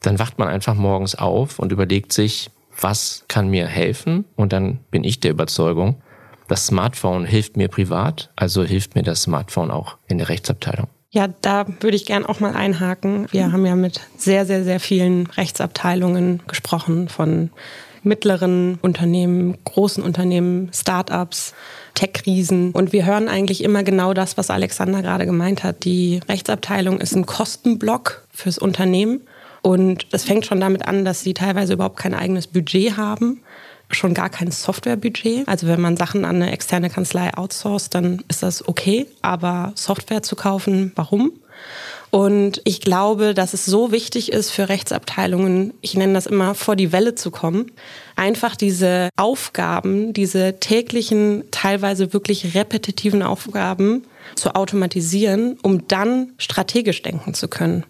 dann 0.02 0.20
wacht 0.20 0.38
man 0.38 0.50
einfach 0.50 0.76
morgens 0.76 1.16
auf 1.16 1.60
und 1.60 1.72
überlegt 1.72 2.12
sich, 2.12 2.50
was 2.80 3.24
kann 3.28 3.50
mir 3.50 3.68
helfen? 3.68 4.26
Und 4.36 4.54
dann 4.54 4.80
bin 4.92 5.04
ich 5.04 5.20
der 5.20 5.32
Überzeugung, 5.32 6.02
das 6.48 6.68
Smartphone 6.68 7.26
hilft 7.26 7.58
mir 7.58 7.68
privat, 7.68 8.32
also 8.36 8.64
hilft 8.64 8.96
mir 8.96 9.04
das 9.04 9.24
Smartphone 9.24 9.72
auch 9.72 9.98
in 10.08 10.18
der 10.18 10.30
Rechtsabteilung. 10.30 10.88
Ja, 11.18 11.28
da 11.42 11.66
würde 11.80 11.98
ich 11.98 12.06
gern 12.06 12.28
auch 12.28 12.40
mal 12.40 12.54
einhaken. 12.54 13.26
Wir 13.32 13.52
haben 13.52 13.66
ja 13.66 13.76
mit 13.76 14.02
sehr, 14.18 14.46
sehr, 14.46 14.64
sehr 14.64 14.80
vielen 14.80 15.26
Rechtsabteilungen 15.26 16.44
gesprochen, 16.48 17.10
von 17.10 17.50
mittleren 18.04 18.78
Unternehmen, 18.84 19.58
großen 19.64 20.04
Unternehmen, 20.04 20.70
Startups, 20.76 21.56
Tech-Riesen. 21.96 22.70
Und 22.70 22.94
wir 22.94 23.08
hören 23.08 23.30
eigentlich 23.30 23.64
immer 23.64 23.82
genau 23.82 24.14
das, 24.14 24.38
was 24.38 24.52
Alexander 24.52 25.02
gerade 25.02 25.26
gemeint 25.26 25.64
hat. 25.64 25.86
Die 25.86 26.20
Rechtsabteilung 26.30 27.00
ist 27.00 27.16
ein 27.16 27.26
Kostenblock 27.26 28.28
fürs 28.32 28.60
Unternehmen. 28.60 29.22
Und 29.64 30.06
es 30.12 30.24
fängt 30.24 30.46
schon 30.46 30.60
damit 30.60 30.88
an, 30.88 31.04
dass 31.04 31.22
sie 31.22 31.34
teilweise 31.34 31.74
überhaupt 31.74 31.98
kein 31.98 32.14
eigenes 32.14 32.46
Budget 32.46 32.96
haben 32.96 33.42
schon 33.90 34.14
gar 34.14 34.30
kein 34.30 34.52
Softwarebudget. 34.52 35.48
Also 35.48 35.68
wenn 35.68 35.82
man 35.82 35.98
Sachen 35.98 36.26
an 36.26 36.38
eine 36.38 36.52
externe 36.52 36.90
Kanzlei 36.90 37.34
outsourced, 37.34 37.94
dann 37.96 38.24
ist 38.28 38.44
das 38.44 38.68
okay. 38.68 39.08
Aber 39.22 39.72
Software 39.76 40.24
zu 40.24 40.36
kaufen, 40.36 40.92
warum? 40.96 41.32
Und 42.10 42.62
ich 42.64 42.82
glaube, 42.82 43.34
dass 43.34 43.54
es 43.54 43.66
so 43.66 43.92
wichtig 43.92 44.32
ist 44.32 44.52
für 44.52 44.70
Rechtsabteilungen, 44.70 45.74
ich 45.82 45.96
nenne 45.96 46.14
das 46.14 46.26
immer, 46.26 46.56
vor 46.56 46.76
die 46.76 46.92
Welle 46.92 47.16
zu 47.16 47.32
kommen. 47.32 47.72
Einfach 48.16 48.56
diese 48.56 49.10
Aufgaben, 49.18 50.14
diese 50.14 50.60
täglichen, 50.60 51.44
teilweise 51.52 52.14
wirklich 52.14 52.56
repetitiven 52.56 53.24
Aufgaben 53.24 54.06
zu 54.36 54.56
automatisieren, 54.56 55.58
um 55.62 55.88
dann 55.88 56.32
strategisch 56.38 57.02
denken 57.02 57.34
zu 57.34 57.48
können 57.48 57.84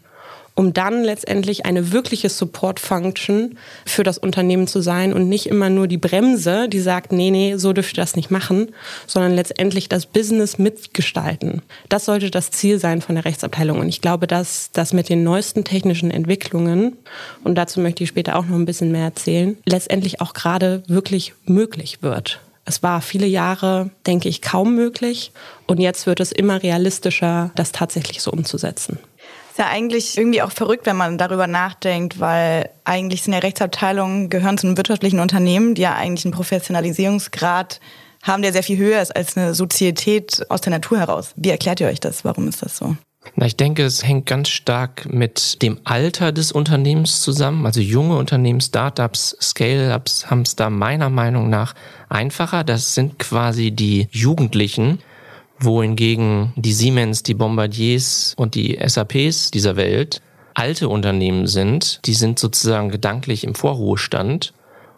um 0.57 0.73
dann 0.73 1.03
letztendlich 1.03 1.67
eine 1.67 1.91
wirkliche 1.91 2.29
Support-Function 2.29 3.59
für 3.85 4.01
das 4.01 4.17
Unternehmen 4.17 4.65
zu 4.65 4.81
sein 4.81 5.13
und 5.13 5.29
nicht 5.29 5.45
immer 5.45 5.69
nur 5.69 5.87
die 5.87 5.99
Bremse, 5.99 6.67
die 6.67 6.79
sagt, 6.79 7.11
nee, 7.11 7.29
nee, 7.29 7.57
so 7.57 7.73
dürft 7.73 7.95
ihr 7.95 8.01
das 8.01 8.15
nicht 8.15 8.31
machen, 8.31 8.71
sondern 9.05 9.35
letztendlich 9.35 9.87
das 9.87 10.07
Business 10.07 10.57
mitgestalten. 10.57 11.61
Das 11.89 12.05
sollte 12.05 12.31
das 12.31 12.49
Ziel 12.49 12.79
sein 12.79 13.03
von 13.03 13.13
der 13.13 13.25
Rechtsabteilung. 13.25 13.79
Und 13.79 13.87
ich 13.87 14.01
glaube, 14.01 14.25
dass 14.25 14.71
das 14.73 14.93
mit 14.93 15.09
den 15.09 15.23
neuesten 15.23 15.63
technischen 15.63 16.09
Entwicklungen, 16.09 16.97
und 17.43 17.53
dazu 17.53 17.79
möchte 17.79 18.03
ich 18.03 18.09
später 18.09 18.35
auch 18.35 18.47
noch 18.47 18.55
ein 18.55 18.65
bisschen 18.65 18.91
mehr 18.91 19.03
erzählen, 19.03 19.57
letztendlich 19.67 20.21
auch 20.21 20.33
gerade 20.33 20.81
wirklich 20.87 21.35
möglich 21.45 22.01
wird. 22.01 22.39
Es 22.65 22.81
war 22.81 23.01
viele 23.01 23.27
Jahre, 23.27 23.91
denke 24.07 24.27
ich, 24.27 24.41
kaum 24.41 24.73
möglich. 24.75 25.31
Und 25.67 25.79
jetzt 25.79 26.07
wird 26.07 26.19
es 26.19 26.31
immer 26.31 26.63
realistischer, 26.63 27.51
das 27.55 27.71
tatsächlich 27.71 28.21
so 28.23 28.31
umzusetzen. 28.31 28.97
Ist 29.57 29.63
ja 29.63 29.71
eigentlich 29.71 30.15
irgendwie 30.19 30.43
auch 30.43 30.51
verrückt, 30.51 30.85
wenn 30.85 30.97
man 30.97 31.17
darüber 31.17 31.47
nachdenkt, 31.47 32.19
weil 32.19 32.69
eigentlich 32.83 33.23
sind 33.23 33.33
ja 33.33 33.39
Rechtsabteilungen, 33.39 34.29
gehören 34.29 34.59
zu 34.59 34.67
einem 34.67 34.77
wirtschaftlichen 34.77 35.19
Unternehmen, 35.19 35.73
die 35.73 35.81
ja 35.81 35.95
eigentlich 35.95 36.25
einen 36.25 36.33
Professionalisierungsgrad 36.35 37.79
haben, 38.21 38.43
der 38.43 38.53
sehr 38.53 38.61
viel 38.61 38.77
höher 38.77 39.01
ist 39.01 39.15
als 39.15 39.35
eine 39.35 39.55
Sozietät 39.55 40.45
aus 40.49 40.61
der 40.61 40.73
Natur 40.73 40.99
heraus. 40.99 41.33
Wie 41.37 41.49
erklärt 41.49 41.79
ihr 41.79 41.87
euch 41.87 41.99
das? 41.99 42.23
Warum 42.23 42.47
ist 42.47 42.61
das 42.61 42.77
so? 42.77 42.97
Na, 43.35 43.47
ich 43.47 43.57
denke, 43.57 43.83
es 43.83 44.05
hängt 44.05 44.27
ganz 44.27 44.49
stark 44.49 45.11
mit 45.11 45.59
dem 45.63 45.79
Alter 45.85 46.31
des 46.31 46.51
Unternehmens 46.51 47.21
zusammen. 47.21 47.65
Also 47.65 47.81
junge 47.81 48.15
Unternehmen, 48.15 48.61
Startups, 48.61 49.35
Scale-ups 49.41 50.29
haben 50.29 50.43
es 50.43 50.55
da 50.55 50.69
meiner 50.69 51.09
Meinung 51.09 51.49
nach 51.49 51.73
einfacher. 52.09 52.63
Das 52.63 52.93
sind 52.93 53.17
quasi 53.17 53.71
die 53.71 54.07
Jugendlichen, 54.11 54.99
wohingegen 55.59 56.53
die 56.55 56.73
Siemens, 56.73 57.23
die 57.23 57.33
Bombardiers 57.33 58.33
und 58.37 58.55
die 58.55 58.77
SAPs 58.85 59.51
dieser 59.51 59.75
Welt 59.75 60.21
alte 60.53 60.89
Unternehmen 60.89 61.45
sind. 61.45 62.01
Die 62.05 62.15
sind 62.15 62.39
sozusagen 62.39 62.89
gedanklich 62.89 63.43
im 63.43 63.53
Vorruhestand. 63.53 64.53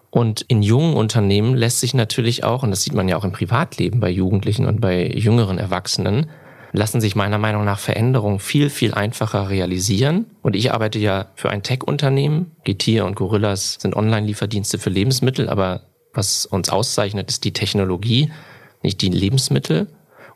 Und 0.09 0.41
in 0.41 0.63
jungen 0.63 0.95
Unternehmen 0.95 1.53
lässt 1.55 1.81
sich 1.81 1.93
natürlich 1.93 2.43
auch, 2.43 2.63
und 2.63 2.71
das 2.71 2.81
sieht 2.81 2.93
man 2.93 3.07
ja 3.07 3.17
auch 3.17 3.25
im 3.25 3.33
Privatleben 3.33 3.99
bei 3.99 4.09
Jugendlichen 4.09 4.65
und 4.65 4.81
bei 4.81 5.05
jüngeren 5.07 5.59
Erwachsenen, 5.59 6.29
lassen 6.71 7.01
sich 7.01 7.15
meiner 7.15 7.37
Meinung 7.37 7.65
nach 7.65 7.79
Veränderungen 7.79 8.39
viel, 8.39 8.69
viel 8.69 8.93
einfacher 8.93 9.49
realisieren. 9.49 10.25
Und 10.41 10.55
ich 10.55 10.71
arbeite 10.71 10.97
ja 10.97 11.27
für 11.35 11.49
ein 11.49 11.61
Tech-Unternehmen. 11.61 12.51
Getir 12.63 13.05
und 13.05 13.15
Gorillas 13.15 13.77
sind 13.79 13.95
Online-Lieferdienste 13.95 14.79
für 14.79 14.89
Lebensmittel, 14.89 15.49
aber 15.49 15.81
was 16.13 16.45
uns 16.45 16.69
auszeichnet, 16.69 17.29
ist 17.29 17.43
die 17.43 17.53
Technologie, 17.53 18.31
nicht 18.81 19.01
die 19.01 19.09
Lebensmittel. 19.09 19.87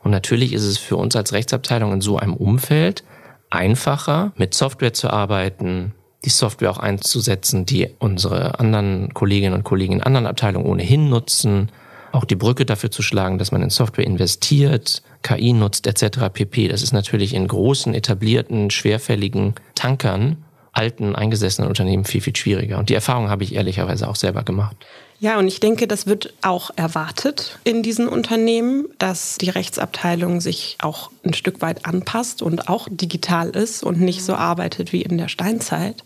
Und 0.04 0.10
natürlich 0.10 0.52
ist 0.52 0.64
es 0.64 0.78
für 0.78 0.96
uns 0.96 1.16
als 1.16 1.32
Rechtsabteilung 1.32 1.92
in 1.92 2.00
so 2.00 2.18
einem 2.18 2.34
Umfeld 2.34 3.02
einfacher, 3.50 4.32
mit 4.36 4.54
Software 4.54 4.92
zu 4.92 5.10
arbeiten, 5.10 5.94
die 6.24 6.30
Software 6.30 6.70
auch 6.70 6.78
einzusetzen, 6.78 7.66
die 7.66 7.88
unsere 7.98 8.60
anderen 8.60 9.12
Kolleginnen 9.14 9.54
und 9.54 9.64
Kollegen 9.64 9.94
in 9.94 10.02
anderen 10.02 10.26
Abteilungen 10.26 10.66
ohnehin 10.66 11.08
nutzen, 11.08 11.70
auch 12.12 12.24
die 12.24 12.36
Brücke 12.36 12.64
dafür 12.64 12.90
zu 12.90 13.02
schlagen, 13.02 13.38
dass 13.38 13.50
man 13.50 13.62
in 13.62 13.70
Software 13.70 14.06
investiert, 14.06 15.02
KI 15.22 15.52
nutzt 15.52 15.86
etc. 15.86 16.28
pp. 16.32 16.68
Das 16.68 16.82
ist 16.82 16.92
natürlich 16.92 17.34
in 17.34 17.48
großen, 17.48 17.94
etablierten, 17.94 18.70
schwerfälligen 18.70 19.54
Tankern, 19.74 20.44
alten, 20.74 21.16
eingesessenen 21.16 21.68
Unternehmen 21.68 22.04
viel, 22.04 22.20
viel 22.20 22.36
schwieriger. 22.36 22.78
Und 22.78 22.90
die 22.90 22.94
Erfahrung 22.94 23.30
habe 23.30 23.44
ich 23.44 23.54
ehrlicherweise 23.54 24.08
auch 24.08 24.16
selber 24.16 24.42
gemacht. 24.42 24.76
Ja, 25.20 25.38
und 25.38 25.46
ich 25.46 25.60
denke, 25.60 25.86
das 25.86 26.06
wird 26.06 26.34
auch 26.42 26.70
erwartet 26.76 27.58
in 27.64 27.82
diesen 27.82 28.08
Unternehmen, 28.08 28.88
dass 28.98 29.38
die 29.38 29.48
Rechtsabteilung 29.48 30.40
sich 30.40 30.76
auch 30.82 31.10
ein 31.24 31.32
Stück 31.32 31.62
weit 31.62 31.86
anpasst 31.86 32.42
und 32.42 32.68
auch 32.68 32.88
digital 32.90 33.50
ist 33.50 33.84
und 33.84 34.00
nicht 34.00 34.22
so 34.22 34.34
arbeitet 34.34 34.92
wie 34.92 35.02
in 35.02 35.16
der 35.16 35.28
Steinzeit. 35.28 36.04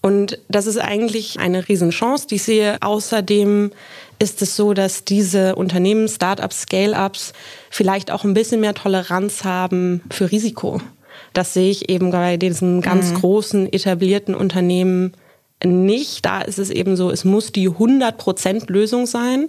Und 0.00 0.38
das 0.48 0.66
ist 0.66 0.78
eigentlich 0.78 1.38
eine 1.38 1.68
Riesenchance, 1.68 2.26
die 2.28 2.36
ich 2.36 2.42
sehe. 2.44 2.78
Außerdem 2.80 3.72
ist 4.18 4.42
es 4.42 4.56
so, 4.56 4.72
dass 4.72 5.04
diese 5.04 5.56
Unternehmen, 5.56 6.08
Startups, 6.08 6.62
Scale-ups 6.62 7.32
vielleicht 7.70 8.10
auch 8.10 8.24
ein 8.24 8.34
bisschen 8.34 8.60
mehr 8.60 8.74
Toleranz 8.74 9.44
haben 9.44 10.02
für 10.10 10.30
Risiko. 10.30 10.80
Das 11.32 11.54
sehe 11.54 11.70
ich 11.70 11.88
eben 11.88 12.10
bei 12.10 12.36
diesen 12.36 12.80
ganz 12.80 13.10
mhm. 13.10 13.14
großen 13.16 13.72
etablierten 13.72 14.34
Unternehmen 14.34 15.12
nicht. 15.64 16.24
Da 16.24 16.40
ist 16.40 16.58
es 16.58 16.70
eben 16.70 16.96
so, 16.96 17.10
es 17.10 17.24
muss 17.24 17.52
die 17.52 17.68
100% 17.68 18.70
Lösung 18.70 19.06
sein. 19.06 19.48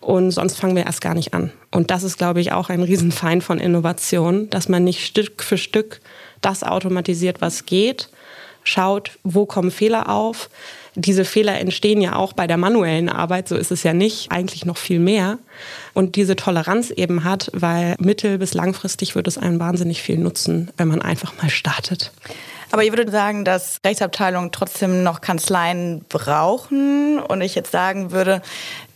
Und 0.00 0.32
sonst 0.32 0.58
fangen 0.58 0.76
wir 0.76 0.84
erst 0.84 1.00
gar 1.00 1.14
nicht 1.14 1.32
an. 1.32 1.50
Und 1.70 1.90
das 1.90 2.02
ist, 2.02 2.18
glaube 2.18 2.40
ich, 2.40 2.52
auch 2.52 2.68
ein 2.68 2.82
Riesenfeind 2.82 3.42
von 3.42 3.58
Innovation, 3.58 4.50
dass 4.50 4.68
man 4.68 4.84
nicht 4.84 5.04
Stück 5.04 5.42
für 5.42 5.56
Stück 5.56 6.00
das 6.42 6.62
automatisiert, 6.62 7.40
was 7.40 7.64
geht, 7.64 8.10
schaut, 8.64 9.12
wo 9.22 9.46
kommen 9.46 9.70
Fehler 9.70 10.10
auf. 10.10 10.50
Diese 10.96 11.24
Fehler 11.24 11.58
entstehen 11.58 12.00
ja 12.00 12.14
auch 12.14 12.32
bei 12.32 12.46
der 12.46 12.56
manuellen 12.56 13.08
Arbeit, 13.08 13.48
so 13.48 13.56
ist 13.56 13.72
es 13.72 13.82
ja 13.82 13.92
nicht, 13.92 14.30
eigentlich 14.30 14.64
noch 14.64 14.76
viel 14.76 15.00
mehr. 15.00 15.38
Und 15.92 16.16
diese 16.16 16.36
Toleranz 16.36 16.90
eben 16.90 17.24
hat, 17.24 17.50
weil 17.52 17.96
mittel- 17.98 18.38
bis 18.38 18.54
langfristig 18.54 19.14
wird 19.14 19.26
es 19.26 19.36
einem 19.36 19.58
wahnsinnig 19.58 20.02
viel 20.02 20.18
nutzen, 20.18 20.70
wenn 20.76 20.88
man 20.88 21.02
einfach 21.02 21.32
mal 21.42 21.50
startet. 21.50 22.12
Aber 22.70 22.82
ihr 22.82 22.90
würdet 22.90 23.12
sagen, 23.12 23.44
dass 23.44 23.78
Rechtsabteilungen 23.84 24.50
trotzdem 24.50 25.04
noch 25.04 25.20
Kanzleien 25.20 26.04
brauchen 26.08 27.20
und 27.20 27.40
ich 27.40 27.54
jetzt 27.54 27.70
sagen 27.70 28.10
würde, 28.10 28.42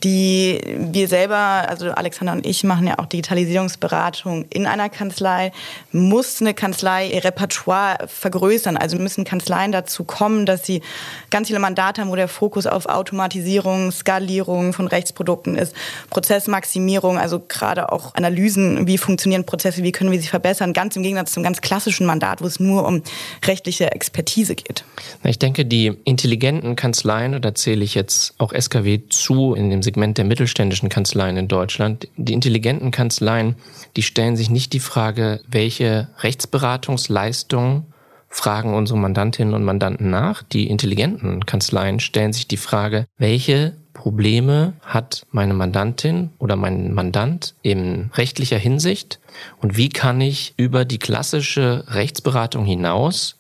die 0.05 0.61
wir 0.79 1.09
selber, 1.09 1.37
also 1.37 1.91
Alexander 1.91 2.33
und 2.33 2.47
ich 2.47 2.63
machen 2.63 2.87
ja 2.87 2.99
auch 2.99 3.07
Digitalisierungsberatung 3.07 4.47
in 4.51 4.67
einer 4.67 4.89
Kanzlei, 4.89 5.51
muss 5.91 6.41
eine 6.41 6.55
Kanzlei 6.55 7.09
ihr 7.09 7.25
Repertoire 7.25 8.07
vergrößern. 8.07 8.77
Also 8.77 8.99
müssen 8.99 9.25
Kanzleien 9.25 9.73
dazu 9.73 10.05
kommen, 10.05 10.47
dass 10.47 10.65
sie 10.65 10.83
ganz 11.31 11.49
viele 11.49 11.59
Mandate 11.59 12.01
haben, 12.01 12.11
wo 12.11 12.17
der 12.17 12.29
Fokus 12.29 12.67
auf 12.67 12.87
Automatisierung, 12.87 13.91
Skalierung 13.91 14.73
von 14.73 14.87
Rechtsprodukten 14.87 15.57
ist, 15.57 15.75
Prozessmaximierung, 16.11 17.19
also 17.19 17.41
gerade 17.41 17.91
auch 17.91 18.15
Analysen, 18.15 18.87
wie 18.87 18.99
funktionieren 18.99 19.47
Prozesse, 19.47 19.83
wie 19.83 19.93
können 19.93 20.13
wir 20.13 20.21
sie 20.21 20.29
verbessern, 20.29 20.75
ganz 20.75 20.95
im 20.95 21.03
Gegensatz 21.03 21.33
zum 21.33 21.43
ganz 21.43 21.61
klassischen 21.61 22.07
Mandat, 22.07 22.41
wo 22.41 22.47
es 22.47 22.61
nur 22.61 22.87
um 22.87 23.03
rechtliche 23.45 23.91
Expertise 23.91 24.55
geht. 24.55 24.85
Ich 25.25 25.41
denke, 25.41 25.65
die 25.65 25.93
intelligenten 26.05 26.77
Kanzleien, 26.77 27.35
und 27.35 27.45
da 27.45 27.55
zähle 27.55 27.85
ich 27.85 27.97
jetzt 27.97 28.35
auch 28.39 28.53
SKW 28.53 29.01
zu, 29.09 29.55
in 29.55 29.71
dem 29.71 29.83
Segment 29.89 30.19
der 30.19 30.27
mittelständischen 30.27 30.91
Kanzleien 30.91 31.39
in 31.39 31.49
Deutschland. 31.49 32.09
Die 32.19 32.35
intelligenten 32.35 32.91
Kanzleien, 32.91 33.57
die 33.97 34.03
stellen 34.03 34.37
sich 34.37 34.51
nicht 34.51 34.75
die 34.75 34.81
Frage, 34.81 35.41
welche 35.49 36.09
Rechtsberatungsleistungen 36.19 37.87
fragen 38.29 38.75
unsere 38.75 38.99
Mandantinnen 38.99 39.55
und 39.55 39.65
Mandanten 39.65 40.11
nach. 40.11 40.43
Die 40.43 40.69
intelligenten 40.69 41.47
Kanzleien 41.47 42.01
stellen 42.01 42.35
sich 42.35 42.47
die 42.47 42.59
Frage, 42.59 43.07
welche 43.17 43.77
Probleme 43.95 44.75
hat 44.83 45.27
meine 45.31 45.55
Mandantin 45.55 46.33
oder 46.39 46.57
mein 46.57 46.93
Mandant 46.93 47.55
in 47.63 48.11
rechtlicher 48.13 48.59
Hinsicht 48.59 49.21
und 49.63 49.79
wie 49.79 49.89
kann 49.89 50.21
ich 50.21 50.53
über 50.59 50.85
die 50.85 50.99
klassische 50.99 51.85
Rechtsberatung 51.89 52.67
hinaus 52.67 53.39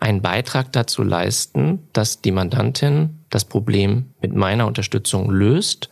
einen 0.00 0.22
Beitrag 0.22 0.72
dazu 0.72 1.02
leisten, 1.02 1.80
dass 1.92 2.22
die 2.22 2.32
Mandantin 2.32 3.19
das 3.30 3.44
Problem 3.44 4.10
mit 4.20 4.34
meiner 4.34 4.66
Unterstützung 4.66 5.30
löst. 5.30 5.90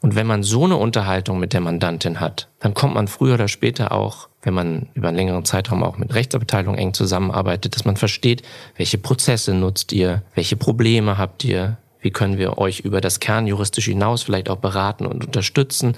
Und 0.00 0.14
wenn 0.14 0.26
man 0.26 0.42
so 0.42 0.64
eine 0.64 0.76
Unterhaltung 0.76 1.38
mit 1.38 1.52
der 1.52 1.60
Mandantin 1.60 2.20
hat, 2.20 2.48
dann 2.58 2.74
kommt 2.74 2.94
man 2.94 3.08
früher 3.08 3.34
oder 3.34 3.48
später 3.48 3.92
auch, 3.92 4.28
wenn 4.42 4.52
man 4.52 4.88
über 4.94 5.08
einen 5.08 5.16
längeren 5.16 5.44
Zeitraum 5.44 5.82
auch 5.82 5.96
mit 5.96 6.14
Rechtsabteilung 6.14 6.76
eng 6.76 6.92
zusammenarbeitet, 6.92 7.74
dass 7.74 7.84
man 7.84 7.96
versteht, 7.96 8.42
welche 8.76 8.98
Prozesse 8.98 9.54
nutzt 9.54 9.92
ihr, 9.92 10.22
welche 10.34 10.56
Probleme 10.56 11.16
habt 11.16 11.44
ihr, 11.44 11.78
wie 12.00 12.10
können 12.10 12.38
wir 12.38 12.58
euch 12.58 12.80
über 12.80 13.00
das 13.00 13.20
Kernjuristische 13.20 13.90
hinaus 13.90 14.22
vielleicht 14.22 14.48
auch 14.48 14.56
beraten 14.56 15.06
und 15.06 15.24
unterstützen. 15.24 15.96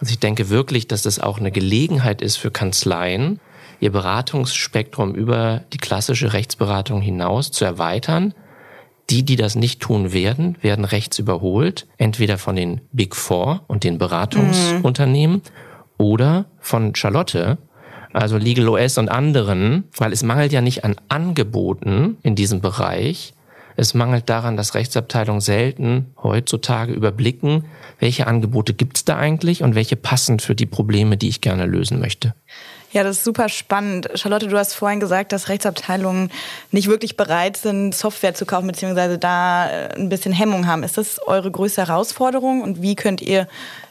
Also 0.00 0.12
ich 0.12 0.20
denke 0.20 0.48
wirklich, 0.48 0.88
dass 0.88 1.02
das 1.02 1.18
auch 1.18 1.38
eine 1.38 1.50
Gelegenheit 1.50 2.22
ist 2.22 2.36
für 2.36 2.50
Kanzleien, 2.50 3.40
ihr 3.80 3.90
Beratungsspektrum 3.90 5.14
über 5.14 5.62
die 5.72 5.78
klassische 5.78 6.32
Rechtsberatung 6.32 7.00
hinaus 7.00 7.50
zu 7.50 7.64
erweitern, 7.64 8.34
die, 9.10 9.24
die 9.24 9.36
das 9.36 9.56
nicht 9.56 9.80
tun 9.80 10.12
werden, 10.12 10.56
werden 10.60 10.84
rechts 10.84 11.18
überholt, 11.18 11.86
entweder 11.98 12.38
von 12.38 12.56
den 12.56 12.80
Big 12.92 13.16
Four 13.16 13.64
und 13.66 13.84
den 13.84 13.98
Beratungsunternehmen 13.98 15.36
mhm. 15.36 15.42
oder 15.98 16.46
von 16.60 16.94
Charlotte, 16.94 17.58
also 18.12 18.36
Legal 18.36 18.68
OS 18.68 18.98
und 18.98 19.08
anderen, 19.08 19.84
weil 19.96 20.12
es 20.12 20.22
mangelt 20.22 20.52
ja 20.52 20.60
nicht 20.60 20.84
an 20.84 20.96
Angeboten 21.08 22.18
in 22.22 22.34
diesem 22.34 22.60
Bereich. 22.60 23.34
Es 23.76 23.94
mangelt 23.94 24.28
daran, 24.28 24.56
dass 24.56 24.74
Rechtsabteilungen 24.74 25.40
selten 25.40 26.06
heutzutage 26.22 26.92
überblicken, 26.92 27.64
welche 27.98 28.26
Angebote 28.26 28.74
gibt 28.74 28.96
es 28.98 29.04
da 29.04 29.16
eigentlich 29.16 29.62
und 29.62 29.74
welche 29.74 29.96
passen 29.96 30.38
für 30.38 30.54
die 30.54 30.66
Probleme, 30.66 31.16
die 31.16 31.28
ich 31.28 31.40
gerne 31.40 31.66
lösen 31.66 32.00
möchte. 32.00 32.34
Ja, 32.92 33.04
das 33.04 33.18
ist 33.18 33.24
super 33.24 33.48
spannend. 33.48 34.08
Charlotte, 34.14 34.48
du 34.48 34.58
hast 34.58 34.74
vorhin 34.74 35.00
gesagt, 35.00 35.32
dass 35.32 35.48
Rechtsabteilungen 35.48 36.30
nicht 36.72 36.88
wirklich 36.88 37.16
bereit 37.16 37.56
sind, 37.56 37.94
Software 37.94 38.34
zu 38.34 38.46
kaufen, 38.46 38.66
beziehungsweise 38.66 39.18
da 39.18 39.70
äh, 39.70 39.94
ein 39.94 40.08
bisschen 40.08 40.32
Hemmung 40.32 40.66
haben. 40.66 40.82
Ist 40.82 40.98
das 40.98 41.20
eure 41.26 41.50
größte 41.50 41.86
Herausforderung 41.86 42.62
und 42.62 42.82
wie 42.82 42.96
könnt 42.96 43.20
ihr 43.20 43.46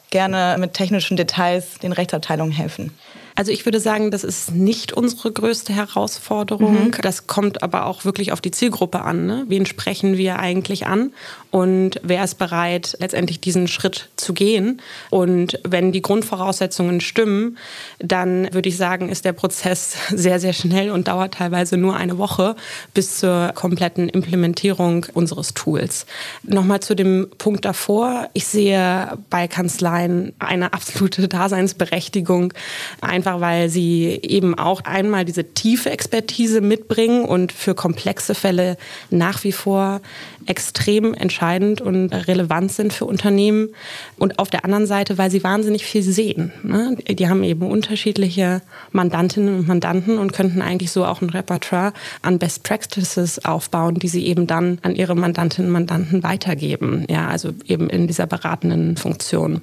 gerne 0.10 0.58
mit 0.60 0.74
technischen 0.74 1.18
Details 1.18 1.80
den 1.82 1.94
Rechtsabteilungen 1.94 2.52
helfen? 2.52 2.92
Also 3.36 3.54
ich 3.54 3.66
würde 3.66 3.80
sagen, 3.80 4.12
das 4.12 4.26
ist 4.26 4.52
nicht 4.52 4.92
unsere 4.92 5.32
größte 5.32 5.72
Herausforderung. 5.72 6.88
Mhm. 6.88 6.92
Das 7.02 7.26
kommt 7.26 7.64
aber 7.64 7.86
auch 7.86 8.04
wirklich 8.04 8.34
auf 8.34 8.42
die 8.42 8.52
Zielgruppe 8.52 9.02
an. 9.02 9.28
Ne? 9.28 9.46
Wen 9.48 9.66
sprechen 9.66 10.18
wir 10.18 10.40
eigentlich 10.40 10.88
an? 10.88 11.14
Und 11.52 12.00
wer 12.04 12.24
ist 12.24 12.38
bereit, 12.38 12.96
letztendlich 13.00 13.40
diesen 13.40 13.68
Schritt 13.68 14.10
zu 14.18 14.34
gehen? 14.34 14.82
Und 15.10 15.60
wenn 15.64 15.92
die 15.92 16.02
Grundvoraussetzungen 16.02 17.02
stimmen, 17.02 17.58
dann 17.98 18.54
würde 18.54 18.70
ich 18.70 18.78
sagen, 18.78 19.10
ist 19.10 19.26
der 19.26 19.34
Prozess 19.34 19.96
sehr, 20.10 20.40
sehr 20.40 20.54
schnell 20.54 20.92
und 20.92 21.08
dauert 21.08 21.36
teilweise 21.36 21.78
nur 21.78 21.96
eine 21.96 22.18
Woche 22.18 22.56
bis 22.94 23.18
zur 23.18 23.52
kompletten 23.56 24.10
Implementierung 24.10 25.08
unseres 25.14 25.54
Tools. 25.56 26.06
Nochmal 26.44 26.82
zu 26.82 26.96
dem 26.96 27.28
Punkt 27.38 27.66
davor. 27.66 28.30
Ich 28.34 28.46
sehe 28.46 29.18
bei 29.30 29.48
Kanzleien 29.48 30.34
eine 30.38 30.74
absolute 30.74 31.28
Daseinsberechtigung, 31.28 32.54
einfach 33.02 33.42
weil 33.42 33.70
sie 33.70 34.20
eben 34.22 34.58
auch 34.58 34.82
einmal 34.82 35.26
diese 35.26 35.54
tiefe 35.54 35.90
Expertise 35.90 36.62
mitbringen 36.62 37.26
und 37.26 37.52
für 37.52 37.74
komplexe 37.74 38.36
Fälle 38.36 38.78
nach 39.10 39.44
wie 39.44 39.52
vor 39.52 40.02
extrem 40.46 41.14
entscheidend 41.14 41.82
und 41.82 42.12
relevant 42.12 42.72
sind 42.72 42.94
für 42.94 43.06
Unternehmen. 43.06 43.70
Und 44.18 44.40
auf 44.40 44.50
der 44.50 44.66
anderen 44.66 44.88
Seite, 44.88 45.18
weil 45.18 45.32
sie 45.32 45.44
wahnsinnig 45.44 45.86
viel 45.86 46.02
sehen. 46.02 46.52
Ne? 46.64 46.98
Die 47.08 47.30
haben 47.30 47.44
eben 47.44 47.70
unterschiedliche 47.70 48.62
Mandantinnen 48.92 49.60
und 49.60 49.68
Mandanten 49.68 50.18
und 50.18 50.34
könnten 50.34 50.62
eigentlich 50.62 50.92
so 50.92 51.06
auch 51.06 51.22
ein 51.22 51.30
Repertoire 51.30 51.94
an 52.22 52.40
Best 52.40 52.64
Practices 52.64 53.44
aufbauen, 53.46 53.96
die 53.96 54.08
sie 54.08 54.26
eben 54.26 54.48
dann 54.48 54.80
an 54.82 54.96
ihre 54.96 55.16
Mandantinnen 55.16 55.70
und 55.70 55.74
Mandanten 55.74 56.24
weitergeben. 56.24 57.06
Ja, 57.10 57.28
also 57.28 57.52
eben 57.66 57.90
in 57.90 58.08
dieser 58.08 58.28
beratenden 58.28 58.98
Funktion. 58.98 59.62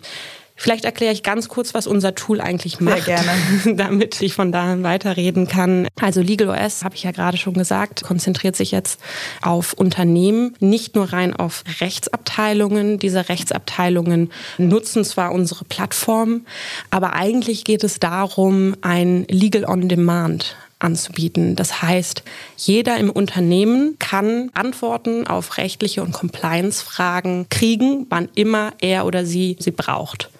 Vielleicht 0.59 0.87
erkläre 0.87 1.13
ich 1.13 1.23
ganz 1.23 1.49
kurz, 1.49 1.75
was 1.75 1.87
unser 1.87 2.15
Tool 2.15 2.41
eigentlich 2.41 2.81
macht, 2.81 3.05
Sehr 3.05 3.17
gerne. 3.17 3.77
damit 3.77 4.23
ich 4.23 4.33
von 4.33 4.53
da 4.53 4.83
weiterreden 4.83 5.47
kann. 5.47 5.87
Also 6.01 6.23
LegalOS, 6.23 6.83
habe 6.83 6.95
ich 6.95 7.03
ja 7.03 7.11
gerade 7.11 7.37
schon 7.37 7.55
gesagt, 7.55 8.03
konzentriert 8.03 8.57
sich 8.57 8.71
jetzt 8.71 8.99
auf 9.43 9.75
Unternehmen, 9.75 10.55
nicht 10.59 10.95
nur 10.95 11.13
rein 11.13 11.37
auf 11.37 11.63
Rechtsabteilungen. 11.81 12.99
Diese 12.99 13.29
Rechtsabteilungen 13.29 14.33
nutzen 14.57 15.05
zwar 15.05 15.33
unsere 15.33 15.67
Plattform, 15.67 16.47
aber 16.91 17.13
eigentlich 17.13 17.65
geht 17.65 17.85
es 17.85 18.01
darum, 18.01 18.75
ein 18.81 19.27
Legal 19.29 19.67
on 19.67 19.89
Demand 19.89 20.57
anzubieten. 20.79 21.57
Das 21.57 21.83
heißt, 21.83 22.23
jeder 22.57 22.97
im 22.99 23.11
Unternehmen 23.11 23.97
kann 23.99 24.51
Antworten 24.55 25.27
auf 25.27 25.59
rechtliche 25.59 26.03
und 26.03 26.13
Compliance-Fragen 26.13 27.47
kriegen, 27.49 28.07
wann 28.11 28.29
immer 28.35 28.73
er 28.81 29.07
oder 29.07 29.25
sie 29.25 29.57
sie 29.59 29.71
braucht. 29.71 30.31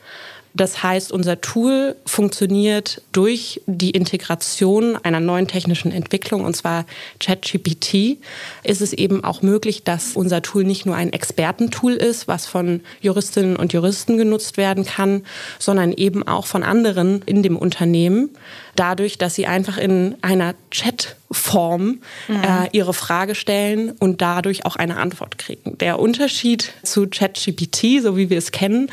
Das 0.57 0.83
heißt, 0.83 1.13
unser 1.13 1.43
Tool 1.43 1.97
funktioniert 2.07 3.03
durch 3.13 3.61
die 3.67 3.91
Integration 3.91 4.97
einer 4.97 5.21
neuen 5.21 5.49
technischen 5.49 5.93
Entwicklung, 5.93 6.47
und 6.47 6.57
zwar 6.57 6.87
ChatGPT, 7.21 8.17
ist 8.63 8.81
es 8.81 8.95
eben 8.95 9.23
auch 9.23 9.43
möglich, 9.43 9.85
dass 9.85 10.17
unser 10.17 10.41
Tool 10.41 10.65
nicht 10.65 10.87
nur 10.87 10.97
ein 10.97 11.13
Expertentool 11.13 11.93
ist, 11.93 12.27
was 12.27 12.47
von 12.47 12.81
Juristinnen 13.03 13.57
und 13.57 13.75
Juristen 13.75 14.17
genutzt 14.17 14.57
werden 14.57 14.87
kann, 14.87 15.27
sondern 15.59 15.93
eben 15.93 16.27
auch 16.27 16.47
von 16.47 16.63
anderen 16.63 17.21
in 17.27 17.43
dem 17.43 17.59
Unternehmen, 17.59 18.31
dadurch, 18.79 19.19
dass 19.19 19.35
sie 19.35 19.47
einfach 19.47 19.79
in 19.79 20.17
einer 20.23 20.55
Chat 20.71 21.17
Form 21.33 22.01
mhm. 22.29 22.37
äh, 22.37 22.69
ihre 22.71 22.95
Frage 22.95 23.35
stellen 23.35 23.91
und 23.99 24.23
dadurch 24.23 24.65
auch 24.65 24.77
eine 24.77 24.97
Antwort 24.97 25.39
kriegen. 25.39 25.77
Der 25.79 25.99
Unterschied 25.99 26.73
zu 26.85 27.09
ChatGPT, 27.09 28.01
so 28.01 28.17
wie 28.17 28.31
wir 28.31 28.39
es 28.39 28.53
kennen, 28.53 28.91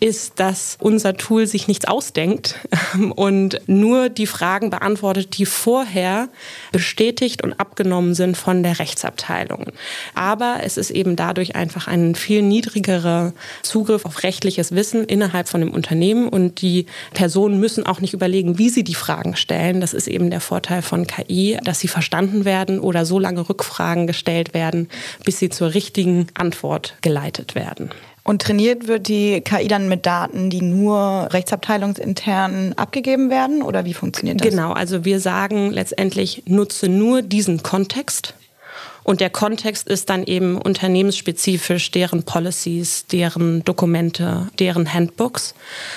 ist, 0.00 0.40
dass 0.40 0.78
unser 0.80 1.16
Tool 1.16 1.46
sich 1.46 1.68
nichts 1.68 1.84
ausdenkt 1.84 2.58
und 3.16 3.60
nur 3.66 4.08
die 4.08 4.26
Fragen 4.26 4.70
beantwortet, 4.70 5.36
die 5.36 5.44
vorher 5.44 6.30
bestätigt 6.72 7.44
und 7.44 7.52
abgenommen 7.60 8.14
sind 8.14 8.36
von 8.38 8.62
der 8.62 8.78
Rechtsabteilung. 8.78 9.66
Aber 10.14 10.60
es 10.62 10.78
ist 10.78 10.90
eben 10.90 11.16
dadurch 11.16 11.54
einfach 11.54 11.86
ein 11.86 12.14
viel 12.14 12.40
niedrigerer 12.40 13.34
Zugriff 13.62 14.06
auf 14.06 14.22
rechtliches 14.22 14.72
Wissen 14.72 15.04
innerhalb 15.04 15.48
von 15.50 15.60
dem 15.60 15.70
Unternehmen 15.70 16.28
und 16.30 16.62
die 16.62 16.86
Personen 17.12 17.60
müssen 17.60 17.84
auch 17.84 18.00
nicht 18.00 18.14
überlegen, 18.14 18.58
wie 18.58 18.70
sie 18.70 18.84
die 18.84 18.94
Fragen 19.24 19.36
stellen. 19.36 19.80
Das 19.80 19.94
ist 19.94 20.06
eben 20.06 20.30
der 20.30 20.40
Vorteil 20.40 20.82
von 20.82 21.06
KI, 21.06 21.58
dass 21.64 21.80
sie 21.80 21.88
verstanden 21.88 22.44
werden 22.44 22.78
oder 22.78 23.06
so 23.06 23.18
lange 23.18 23.48
Rückfragen 23.48 24.06
gestellt 24.06 24.52
werden, 24.54 24.88
bis 25.24 25.38
sie 25.38 25.48
zur 25.48 25.72
richtigen 25.74 26.26
Antwort 26.34 26.96
geleitet 27.00 27.54
werden. 27.54 27.90
Und 28.22 28.42
trainiert 28.42 28.86
wird 28.86 29.08
die 29.08 29.40
KI 29.42 29.68
dann 29.68 29.88
mit 29.88 30.06
Daten, 30.06 30.48
die 30.48 30.62
nur 30.62 31.28
rechtsabteilungsintern 31.30 32.72
abgegeben 32.74 33.28
werden? 33.28 33.62
Oder 33.62 33.84
wie 33.84 33.94
funktioniert 33.94 34.40
das? 34.40 34.48
Genau, 34.48 34.72
also 34.72 35.04
wir 35.04 35.20
sagen 35.20 35.70
letztendlich, 35.70 36.42
nutze 36.46 36.88
nur 36.88 37.20
diesen 37.22 37.62
Kontext 37.62 38.34
und 39.04 39.20
der 39.20 39.30
Kontext 39.30 39.86
ist 39.86 40.10
dann 40.10 40.24
eben 40.24 40.56
unternehmensspezifisch, 40.56 41.90
deren 41.90 42.24
Policies, 42.24 43.06
deren 43.06 43.62
Dokumente, 43.64 44.48
deren 44.58 44.92
Handbooks. 44.92 45.54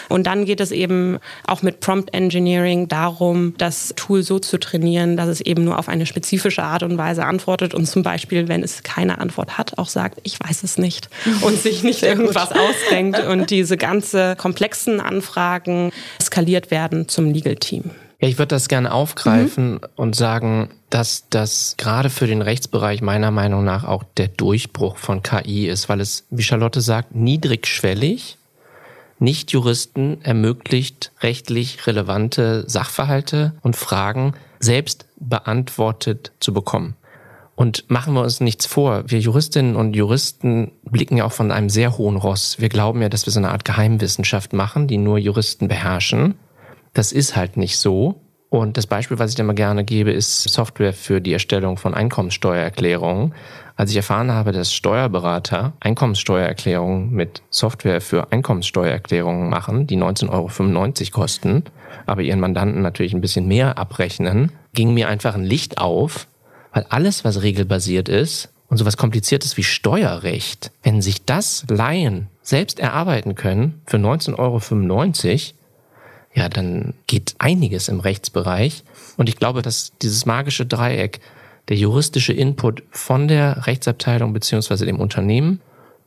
Und 0.10 0.28
dann 0.28 0.46
geht 0.46 0.60
es 0.60 0.72
eben 0.72 1.18
auch 1.48 1.62
mit 1.62 1.80
Prompt 1.80 2.14
Engineering 2.14 2.90
darum, 2.90 3.56
das 3.58 3.94
Tool 3.96 4.24
so 4.24 4.40
zu 4.40 4.60
trainieren, 4.60 5.16
dass 5.16 5.30
es 5.30 5.42
eben 5.42 5.64
nur 5.64 5.80
auf 5.80 5.88
eine 5.88 6.06
spezifische 6.06 6.64
Art 6.64 6.84
und 6.84 6.98
Weise 6.98 7.26
antwortet 7.26 7.74
und 7.74 7.86
zum 7.86 8.04
Beispiel, 8.04 8.50
wenn 8.50 8.62
es 8.62 8.84
keine 8.84 9.20
Antwort 9.20 9.58
hat, 9.58 9.78
auch 9.78 9.88
sagt, 9.88 10.20
ich 10.24 10.38
weiß 10.40 10.64
es 10.64 10.78
nicht 10.78 11.10
und 11.42 11.58
sich 11.58 11.84
nicht 11.84 12.04
irgendwas 12.04 12.52
ausdenkt 12.52 13.20
und 13.28 13.50
diese 13.50 13.78
ganze 13.78 14.36
komplexen 14.36 15.00
Anfragen 15.00 15.92
skaliert 16.22 16.72
werden 16.72 17.08
zum 17.08 17.32
Legal 17.32 17.56
Team. 17.56 17.92
Ja, 18.20 18.28
ich 18.28 18.38
würde 18.38 18.50
das 18.50 18.68
gerne 18.68 18.92
aufgreifen 18.92 19.74
mhm. 19.74 19.80
und 19.96 20.16
sagen, 20.16 20.70
dass 20.90 21.26
das 21.30 21.76
gerade 21.78 22.10
für 22.10 22.28
den 22.28 22.42
Rechtsbereich 22.42 23.02
meiner 23.02 23.32
Meinung 23.32 23.64
nach 23.64 23.84
auch 23.84 24.04
der 24.16 24.30
Durchbruch 24.30 24.98
von 24.98 25.22
KI 25.22 25.68
ist, 25.68 25.90
weil 25.90 26.00
es, 26.00 26.26
wie 26.30 26.44
Charlotte 26.44 26.82
sagt, 26.82 27.14
niedrigschwellig 27.14 28.38
Nicht-Juristen 29.20 30.22
ermöglicht, 30.22 31.12
rechtlich 31.22 31.88
relevante 31.88 32.64
Sachverhalte 32.70 33.54
und 33.62 33.76
Fragen 33.76 34.34
selbst 34.60 35.06
beantwortet 35.20 36.32
zu 36.40 36.54
bekommen. 36.54 36.96
Und 37.56 37.90
machen 37.90 38.14
wir 38.14 38.22
uns 38.22 38.40
nichts 38.40 38.68
vor, 38.68 39.04
wir 39.08 39.20
Juristinnen 39.20 39.76
und 39.76 39.96
Juristen 39.96 40.74
blicken 40.84 41.18
ja 41.18 41.26
auch 41.26 41.32
von 41.32 41.50
einem 41.50 41.70
sehr 41.70 41.98
hohen 41.98 42.16
Ross. 42.16 42.60
Wir 42.60 42.70
glauben 42.70 43.02
ja, 43.02 43.10
dass 43.10 43.26
wir 43.26 43.34
so 43.34 43.40
eine 43.40 43.50
Art 43.50 43.66
Geheimwissenschaft 43.66 44.54
machen, 44.54 44.88
die 44.88 45.00
nur 45.00 45.18
Juristen 45.18 45.68
beherrschen. 45.68 46.36
Das 46.94 47.12
ist 47.12 47.36
halt 47.36 47.58
nicht 47.58 47.80
so. 47.80 48.22
Und 48.50 48.78
das 48.78 48.88
Beispiel, 48.88 49.20
was 49.20 49.34
ich 49.34 49.44
mal 49.44 49.54
gerne 49.54 49.84
gebe, 49.84 50.12
ist 50.12 50.44
Software 50.44 50.94
für 50.94 51.20
die 51.20 51.34
Erstellung 51.34 51.78
von 51.78 51.94
Einkommenssteuererklärungen. 51.94 53.34
Als 53.76 53.92
ich 53.92 53.98
erfahren 53.98 54.32
habe, 54.32 54.54
dass 54.54 54.74
Steuerberater 54.74 55.74
Einkommenssteuererklärungen 55.82 57.12
mit 57.12 57.42
Software 57.50 58.00
für 58.00 58.32
Einkommenssteuererklärungen 58.32 59.50
machen, 59.50 59.86
die 59.86 59.98
19,95 59.98 60.30
Euro 60.32 61.12
kosten, 61.12 61.64
aber 62.06 62.22
ihren 62.22 62.40
Mandanten 62.40 62.82
natürlich 62.82 63.14
ein 63.14 63.22
bisschen 63.22 63.48
mehr 63.48 63.78
abrechnen, 63.78 64.54
ging 64.74 64.94
mir 64.94 65.10
einfach 65.10 65.36
ein 65.36 65.44
Licht 65.44 65.78
auf, 65.78 66.28
weil 66.74 66.86
alles, 66.90 67.26
was 67.26 67.42
regelbasiert 67.42 68.08
ist 68.08 68.50
und 68.70 68.78
sowas 68.78 68.98
kompliziertes 68.98 69.58
wie 69.58 69.64
Steuerrecht, 69.64 70.72
wenn 70.84 71.02
sich 71.02 71.26
das 71.26 71.66
Laien 71.70 72.30
selbst 72.42 72.80
erarbeiten 72.80 73.36
können 73.36 73.82
für 73.86 73.98
19,95 73.98 74.38
Euro, 74.40 75.57
ja, 76.38 76.50
dann 76.50 76.94
geht 77.08 77.34
einiges 77.40 77.88
im 77.88 78.00
Rechtsbereich. 78.00 78.84
Und 79.18 79.28
ich 79.28 79.38
glaube, 79.38 79.64
dass 79.64 79.94
dieses 80.04 80.28
magische 80.28 80.68
Dreieck, 80.68 81.20
der 81.68 81.78
juristische 81.78 82.32
Input 82.32 82.84
von 82.92 83.28
der 83.28 83.66
Rechtsabteilung 83.66 84.34
beziehungsweise 84.34 84.86
dem 84.86 85.00
Unternehmen 85.00 85.62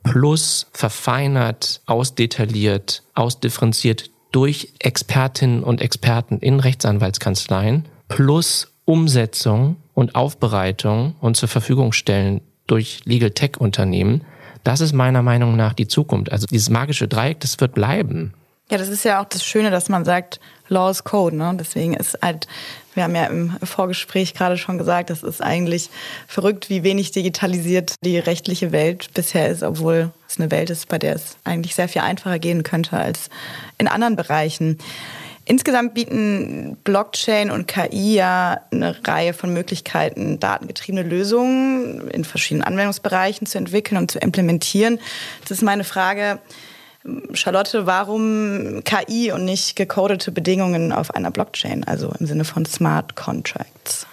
plus 0.05 0.69
verfeinert, 0.73 1.83
ausdetailliert, 1.87 3.03
ausdifferenziert 3.15 4.11
durch 4.31 4.73
Expertinnen 4.79 5.65
und 5.65 5.81
Experten 5.81 6.39
in 6.39 6.61
Rechtsanwaltskanzleien 6.61 7.87
plus 8.07 8.73
Umsetzung 8.85 9.79
und 9.95 10.15
Aufbereitung 10.15 11.17
und 11.21 11.37
zur 11.37 11.49
Verfügung 11.49 11.93
stellen 11.93 12.41
durch 12.69 13.01
Legal 13.05 13.33
Tech 13.33 13.59
Unternehmen, 13.59 14.23
das 14.63 14.81
ist 14.81 14.93
meiner 14.93 15.23
Meinung 15.23 15.57
nach 15.57 15.73
die 15.73 15.89
Zukunft. 15.89 16.31
Also 16.31 16.47
dieses 16.47 16.71
magische 16.71 17.09
Dreieck, 17.09 17.41
das 17.41 17.61
wird 17.61 17.75
bleiben. 17.75 18.33
Ja, 18.71 18.79
das 18.79 18.89
ist 18.89 19.05
ja 19.05 19.21
auch 19.21 19.25
das 19.25 19.45
Schöne, 19.45 19.73
dass 19.73 19.89
man 19.89 20.05
sagt, 20.05 20.39
Law 20.69 20.91
is 20.91 21.03
Code. 21.03 21.37
Ne? 21.37 21.57
Deswegen 21.59 21.95
ist 21.95 22.17
halt, 22.23 22.47
wir 22.95 23.03
haben 23.03 23.17
ja 23.17 23.27
im 23.27 23.59
Vorgespräch 23.65 24.33
gerade 24.33 24.57
schon 24.57 24.79
gesagt, 24.79 25.11
das 25.11 25.25
ist 25.25 25.43
eigentlich 25.43 25.91
verrückt, 26.29 26.71
wie 26.71 26.85
wenig 26.85 27.11
digitalisiert 27.11 27.97
die 28.05 28.19
rechtliche 28.19 28.71
Welt 28.71 29.11
bisher 29.13 29.49
ist, 29.49 29.65
obwohl 29.65 30.13
es 30.29 30.39
eine 30.39 30.53
Welt 30.53 30.71
ist, 30.71 30.89
bei 30.89 30.99
der 30.99 31.17
es 31.17 31.37
eigentlich 31.43 31.75
sehr 31.75 31.89
viel 31.89 32.03
einfacher 32.03 32.39
gehen 32.39 32.63
könnte 32.63 32.97
als 32.97 33.29
in 33.79 33.89
anderen 33.89 34.15
Bereichen. 34.15 34.79
Insgesamt 35.47 35.95
bieten 35.95 36.77
Blockchain 36.85 37.51
und 37.51 37.67
KI 37.67 38.15
ja 38.15 38.61
eine 38.71 38.97
Reihe 39.05 39.35
von 39.35 39.53
Möglichkeiten, 39.53 40.39
datengetriebene 40.39 41.03
Lösungen 41.03 42.09
in 42.11 42.25
verschiedenen 42.25 42.63
Anwendungsbereichen 42.63 43.49
zu 43.49 43.59
entwickeln 43.59 43.99
und 43.99 44.13
zu 44.13 44.21
implementieren. 44.21 45.01
Das 45.41 45.51
ist 45.51 45.63
meine 45.63 45.83
Frage. 45.83 46.39
Charlotte, 47.33 47.87
warum 47.87 48.83
KI 48.85 49.33
und 49.33 49.45
nicht 49.45 49.77
gecodete 49.77 50.33
Bedingungen 50.33 50.93
auf 50.93 51.15
einer 51.15 51.31
Blockchain, 51.31 51.85
also 51.85 52.13
im 52.19 52.27
Sinne 52.27 52.45
von 52.45 52.67
Smart 52.67 53.17
Contracts? 53.17 54.07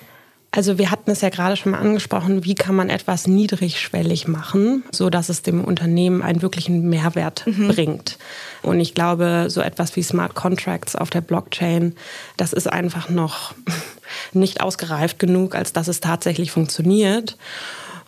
Also 0.52 0.78
wir 0.78 0.89
hatten 0.89 1.12
es 1.12 1.21
ja 1.21 1.30
gerade 1.30 1.58
schon 1.58 1.73
mal 1.73 1.80
angesprochen, 1.80 2.45
wie 2.45 2.56
kann 2.56 2.73
man 2.73 2.89
etwas 2.89 3.28
niedrigschwellig 3.28 4.28
machen, 4.28 4.84
so 4.91 5.10
dass 5.10 5.30
es 5.30 5.43
dem 5.43 5.63
Unternehmen 5.63 6.23
einen 6.23 6.41
wirklichen 6.41 6.89
Mehrwert 6.89 7.45
mhm. 7.45 7.67
bringt. 7.67 8.17
Und 8.63 8.80
ich 8.80 8.95
glaube, 8.95 9.47
so 9.50 9.62
etwas 9.62 9.95
wie 9.95 10.04
Smart 10.04 10.34
Contracts 10.34 10.95
auf 10.95 11.10
der 11.10 11.21
Blockchain, 11.21 11.93
das 12.38 12.54
ist 12.54 12.67
einfach 12.67 13.10
noch 13.10 13.54
nicht 14.34 14.62
ausgereift 14.62 15.19
genug, 15.19 15.54
als 15.54 15.73
dass 15.73 15.89
es 15.89 16.00
tatsächlich 16.00 16.52
funktioniert. 16.52 17.38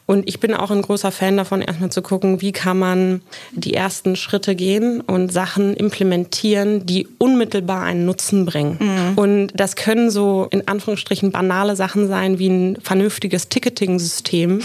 Und 0.10 0.28
ich 0.28 0.40
bin 0.40 0.56
auch 0.56 0.72
ein 0.72 0.82
großer 0.82 1.12
Fan 1.12 1.38
davon, 1.38 1.62
erstmal 1.62 1.92
zu 1.92 2.02
gucken, 2.02 2.42
wie 2.42 2.52
kann 2.52 2.80
man 2.80 3.22
die 3.52 3.76
ersten 3.76 4.16
Schritte 4.16 4.56
gehen 4.56 5.02
und 5.02 5.32
Sachen 5.32 5.76
implementieren, 5.76 6.88
die 6.88 7.08
unmittelbar 7.20 7.84
einen 7.84 8.06
Nutzen 8.06 8.44
bringen. 8.48 8.78
Mhm. 8.80 9.18
Und 9.20 9.52
das 9.54 9.76
können 9.76 10.10
so 10.10 10.48
in 10.50 10.68
Anführungsstrichen 10.68 11.32
banale 11.32 11.76
Sachen 11.76 12.08
sein, 12.08 12.40
wie 12.40 12.48
ein 12.48 12.78
vernünftiges 12.82 13.50
Ticketing-System 13.50 14.62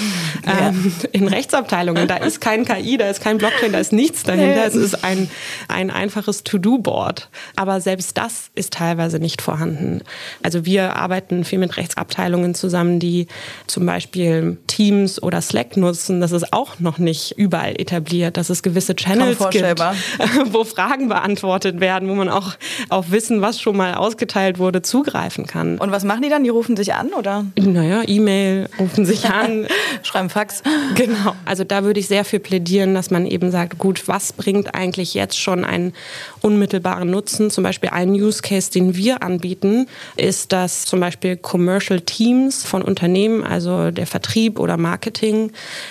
ja. 0.46 0.68
ähm, 0.68 0.92
in 1.12 1.28
Rechtsabteilungen. 1.28 2.08
Da 2.08 2.16
ist 2.16 2.40
kein 2.40 2.64
KI, 2.64 2.96
da 2.96 3.10
ist 3.10 3.20
kein 3.20 3.36
Blockchain, 3.36 3.72
da 3.72 3.80
ist 3.80 3.92
nichts 3.92 4.22
dahinter. 4.22 4.64
Es 4.64 4.74
ist 4.74 5.04
ein, 5.04 5.28
ein 5.68 5.90
einfaches 5.90 6.44
To-Do-Board. 6.44 7.28
Aber 7.54 7.82
selbst 7.82 8.16
das 8.16 8.48
ist 8.54 8.72
teilweise 8.72 9.18
nicht 9.18 9.42
vorhanden. 9.42 10.00
Also 10.42 10.64
wir 10.64 10.96
arbeiten 10.96 11.44
viel 11.44 11.58
mit 11.58 11.76
Rechtsabteilungen 11.76 12.54
zusammen, 12.54 12.98
die 12.98 13.26
zum 13.66 13.84
Beispiel 13.84 14.56
Teams 14.68 15.22
oder 15.22 15.33
Slack 15.40 15.76
nutzen. 15.76 16.20
Das 16.20 16.32
ist 16.32 16.52
auch 16.52 16.80
noch 16.80 16.98
nicht 16.98 17.32
überall 17.36 17.74
etabliert, 17.80 18.36
dass 18.36 18.50
es 18.50 18.62
gewisse 18.62 18.94
Channels 18.94 19.38
gibt, 19.50 19.64
wo 20.52 20.64
Fragen 20.64 21.08
beantwortet 21.08 21.80
werden, 21.80 22.08
wo 22.08 22.14
man 22.14 22.28
auch 22.28 22.52
auf 22.88 23.10
Wissen, 23.10 23.40
was 23.40 23.60
schon 23.60 23.76
mal 23.76 23.94
ausgeteilt 23.94 24.58
wurde, 24.58 24.82
zugreifen 24.82 25.46
kann. 25.46 25.78
Und 25.78 25.90
was 25.90 26.04
machen 26.04 26.22
die 26.22 26.28
dann? 26.28 26.44
Die 26.44 26.50
rufen 26.50 26.76
sich 26.76 26.94
an, 26.94 27.12
oder? 27.12 27.44
Naja, 27.58 28.02
E-Mail, 28.06 28.68
rufen 28.78 29.04
sich 29.04 29.26
an. 29.26 29.66
Schreiben 30.02 30.30
Fax. 30.30 30.62
Genau. 30.94 31.34
Also 31.44 31.64
da 31.64 31.84
würde 31.84 32.00
ich 32.00 32.08
sehr 32.08 32.24
für 32.24 32.38
plädieren, 32.38 32.94
dass 32.94 33.10
man 33.10 33.26
eben 33.26 33.50
sagt, 33.50 33.78
gut, 33.78 34.06
was 34.08 34.32
bringt 34.32 34.74
eigentlich 34.74 35.14
jetzt 35.14 35.38
schon 35.38 35.64
einen 35.64 35.92
unmittelbaren 36.40 37.10
Nutzen? 37.10 37.50
Zum 37.50 37.64
Beispiel 37.64 37.90
ein 37.90 38.10
Use 38.10 38.42
Case, 38.42 38.70
den 38.70 38.96
wir 38.96 39.22
anbieten, 39.22 39.86
ist, 40.16 40.52
dass 40.52 40.84
zum 40.84 41.00
Beispiel 41.00 41.36
Commercial 41.36 42.00
Teams 42.00 42.64
von 42.64 42.82
Unternehmen, 42.82 43.44
also 43.44 43.90
der 43.90 44.06
Vertrieb 44.06 44.58
oder 44.58 44.76
Marketing, 44.76 45.23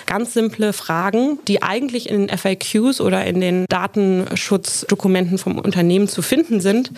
ganz 0.06 0.34
simple 0.34 0.72
Fragen, 0.72 1.38
die 1.46 1.62
eigentlich 1.62 2.08
in 2.08 2.26
den 2.26 2.38
FAQs 2.38 3.00
oder 3.00 3.24
in 3.24 3.40
den 3.40 3.66
Datenschutzdokumenten 3.68 5.38
vom 5.38 5.58
Unternehmen 5.58 6.08
zu 6.08 6.22
finden 6.22 6.60
sind, 6.60 6.90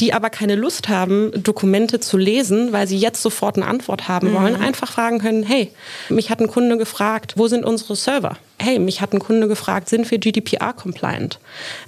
die 0.00 0.12
aber 0.12 0.30
keine 0.30 0.56
Lust 0.56 0.88
haben, 0.88 1.30
Dokumente 1.42 2.00
zu 2.00 2.16
lesen, 2.16 2.72
weil 2.72 2.86
sie 2.86 2.98
jetzt 2.98 3.22
sofort 3.22 3.56
eine 3.56 3.66
Antwort 3.66 4.08
haben 4.08 4.30
mhm. 4.30 4.34
wollen, 4.34 4.56
einfach 4.56 4.92
fragen 4.92 5.18
können, 5.18 5.42
hey, 5.42 5.70
mich 6.08 6.30
hat 6.30 6.40
ein 6.40 6.48
Kunde 6.48 6.76
gefragt, 6.78 7.34
wo 7.36 7.48
sind 7.48 7.64
unsere 7.64 7.96
Server? 7.96 8.36
Hey, 8.64 8.78
mich 8.78 9.00
hat 9.00 9.12
ein 9.12 9.18
Kunde 9.18 9.46
gefragt, 9.46 9.88
sind 9.88 10.10
wir 10.10 10.18
GDPR-compliant? 10.18 11.38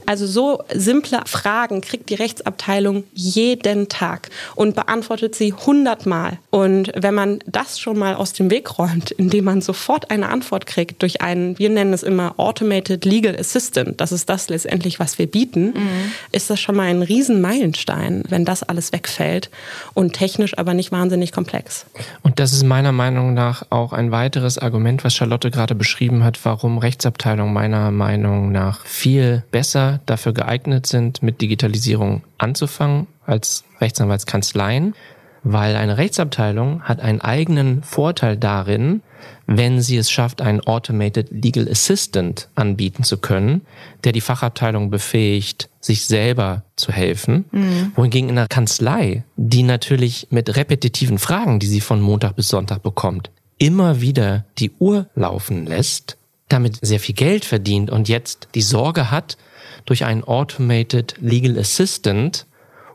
Also 0.05 0.27
so 0.27 0.63
simple 0.73 1.21
Fragen 1.27 1.81
kriegt 1.81 2.11
die 2.11 2.15
Rechtsabteilung 2.15 3.05
jeden 3.15 3.89
Tag 3.89 4.29
und 4.55 4.77
beantwortet 4.77 5.35
sie 5.35 5.53
hundertmal. 5.53 6.39
Und 6.51 6.93
wenn 6.95 7.15
man 7.15 7.39
das 7.47 7.81
schon 7.81 7.99
mal 7.99 8.15
aus 8.15 8.33
dem 8.33 8.51
Weg 8.51 8.79
räumt, 8.79 9.11
indem 9.11 9.45
man 9.45 9.61
sofort 9.63 10.11
eine 10.11 10.29
Antwort 10.29 10.67
kriegt 10.67 11.03
durch 11.03 11.23
einen, 11.23 11.59
wir 11.59 11.71
nennen 11.71 11.93
es 11.93 12.03
immer 12.03 12.35
Automated 12.39 13.05
Legal 13.05 13.37
Assistant, 13.39 14.01
das 14.01 14.13
ist 14.13 14.29
das 14.29 14.49
letztendlich, 14.49 15.01
was 15.01 15.19
wir 15.19 15.27
bieten, 15.27 15.69
mhm. 15.69 16.13
ist 16.33 16.51
das 16.51 16.61
schon 16.61 16.77
mal 16.77 16.85
ein 16.85 17.03
Riesenmeilenstein, 17.03 18.25
wenn 18.29 18.45
das 18.45 18.63
alles 18.63 18.93
wegfällt 18.93 19.51
und 19.95 20.13
technisch 20.13 20.57
aber 20.59 20.75
nicht 20.75 20.93
wahnsinnig 20.93 21.33
komplex. 21.33 21.87
Und 22.23 22.39
das 22.39 22.53
ist 22.53 22.65
meiner 22.65 22.93
Meinung 22.93 23.35
nach 23.35 23.65
auch 23.71 23.93
ein 23.93 24.11
weiteres 24.11 24.59
Argument, 24.59 25.05
was 25.05 25.15
Charlotte 25.15 25.51
gerade 25.51 25.75
beschrieben 25.75 26.23
hat, 26.23 26.45
warum 26.45 26.66
warum 26.67 26.79
Rechtsabteilungen 26.79 27.55
meiner 27.55 27.93
Meinung 27.93 28.51
nach 28.51 28.85
viel 28.85 29.45
besser 29.53 30.01
dafür 30.05 30.33
geeignet 30.33 30.85
sind, 30.85 31.23
mit 31.23 31.41
Digitalisierung 31.41 32.25
anzufangen 32.39 33.07
als 33.25 33.63
Rechtsanwaltskanzleien, 33.81 34.97
weil 35.45 35.77
eine 35.77 35.97
Rechtsabteilung 35.97 36.83
hat 36.83 36.99
einen 36.99 37.21
eigenen 37.21 37.85
Vorteil 37.85 38.37
darin, 38.37 39.03
wenn 39.47 39.81
sie 39.81 39.97
es 39.97 40.11
schafft, 40.11 40.43
einen 40.43 40.61
Automated 40.61 41.29
Legal 41.31 41.69
Assistant 41.71 42.49
anbieten 42.57 43.05
zu 43.05 43.19
können, 43.19 43.61
der 44.03 44.11
die 44.11 44.21
Fachabteilung 44.21 44.91
befähigt, 44.91 45.69
sich 45.79 46.07
selber 46.07 46.65
zu 46.75 46.91
helfen. 46.91 47.45
Mhm. 47.53 47.93
Wohingegen 47.95 48.29
in 48.29 48.35
der 48.35 48.49
Kanzlei, 48.49 49.23
die 49.37 49.63
natürlich 49.63 50.27
mit 50.31 50.57
repetitiven 50.57 51.21
Fragen, 51.21 51.61
die 51.61 51.69
sie 51.69 51.81
von 51.81 52.01
Montag 52.01 52.35
bis 52.35 52.49
Sonntag 52.49 52.83
bekommt, 52.83 53.31
immer 53.57 54.01
wieder 54.01 54.47
die 54.59 54.73
Uhr 54.81 55.07
laufen 55.15 55.65
lässt, 55.65 56.19
damit 56.49 56.79
sehr 56.83 57.01
viel 57.01 57.15
Geld 57.15 57.45
verdient 57.45 57.91
und 57.91 58.09
jetzt 58.09 58.49
die 58.55 58.63
Sorge 58.63 59.11
hat, 59.11 59.37
durch 59.85 60.05
einen 60.05 60.25
Automated 60.25 61.15
Legal 61.21 61.59
Assistant 61.59 62.47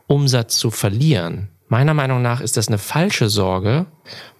Umsatz 0.06 0.58
zu 0.58 0.70
verlieren. 0.70 1.48
Meiner 1.68 1.94
Meinung 1.94 2.20
nach 2.20 2.42
ist 2.42 2.58
das 2.58 2.68
eine 2.68 2.76
falsche 2.76 3.30
Sorge, 3.30 3.86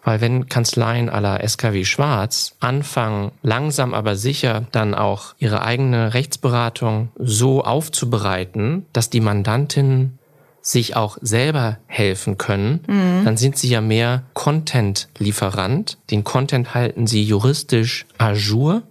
weil 0.04 0.20
wenn 0.20 0.50
Kanzleien 0.50 1.08
aller 1.08 1.42
SKW 1.48 1.84
Schwarz 1.84 2.56
anfangen, 2.60 3.32
langsam 3.42 3.94
aber 3.94 4.16
sicher 4.16 4.66
dann 4.70 4.94
auch 4.94 5.34
ihre 5.38 5.62
eigene 5.62 6.12
Rechtsberatung 6.12 7.08
so 7.16 7.64
aufzubereiten, 7.64 8.84
dass 8.92 9.08
die 9.08 9.20
Mandantinnen 9.20 10.18
sich 10.60 10.94
auch 10.94 11.16
selber 11.22 11.78
helfen 11.86 12.36
können, 12.36 12.80
mhm. 12.86 13.24
dann 13.24 13.36
sind 13.38 13.56
sie 13.56 13.68
ja 13.68 13.80
mehr 13.80 14.24
Content-Lieferant. 14.34 15.98
Den 16.10 16.24
Content 16.24 16.74
halten 16.74 17.06
sie 17.06 17.24
juristisch 17.24 18.06
ajour 18.18 18.82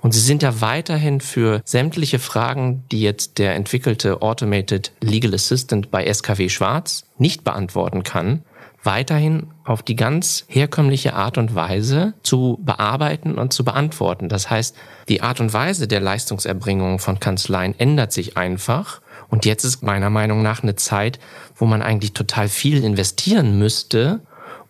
und 0.00 0.12
sie 0.12 0.20
sind 0.20 0.42
ja 0.42 0.60
weiterhin 0.60 1.20
für 1.20 1.60
sämtliche 1.64 2.18
Fragen, 2.18 2.84
die 2.92 3.00
jetzt 3.00 3.38
der 3.38 3.54
entwickelte 3.54 4.22
Automated 4.22 4.92
Legal 5.00 5.34
Assistant 5.34 5.90
bei 5.90 6.12
SKW 6.12 6.48
Schwarz 6.48 7.04
nicht 7.18 7.42
beantworten 7.42 8.04
kann, 8.04 8.42
weiterhin 8.84 9.48
auf 9.64 9.82
die 9.82 9.96
ganz 9.96 10.44
herkömmliche 10.46 11.14
Art 11.14 11.36
und 11.36 11.54
Weise 11.54 12.14
zu 12.22 12.58
bearbeiten 12.62 13.34
und 13.34 13.52
zu 13.52 13.64
beantworten. 13.64 14.28
Das 14.28 14.50
heißt, 14.50 14.76
die 15.08 15.20
Art 15.20 15.40
und 15.40 15.52
Weise 15.52 15.88
der 15.88 16.00
Leistungserbringung 16.00 17.00
von 17.00 17.18
Kanzleien 17.18 17.78
ändert 17.78 18.12
sich 18.12 18.36
einfach. 18.36 19.00
Und 19.28 19.44
jetzt 19.44 19.64
ist 19.64 19.82
meiner 19.82 20.10
Meinung 20.10 20.42
nach 20.42 20.62
eine 20.62 20.76
Zeit, 20.76 21.18
wo 21.56 21.66
man 21.66 21.82
eigentlich 21.82 22.12
total 22.12 22.48
viel 22.48 22.84
investieren 22.84 23.58
müsste, 23.58 24.20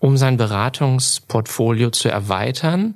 um 0.01 0.17
sein 0.17 0.37
Beratungsportfolio 0.37 1.91
zu 1.91 2.09
erweitern 2.09 2.95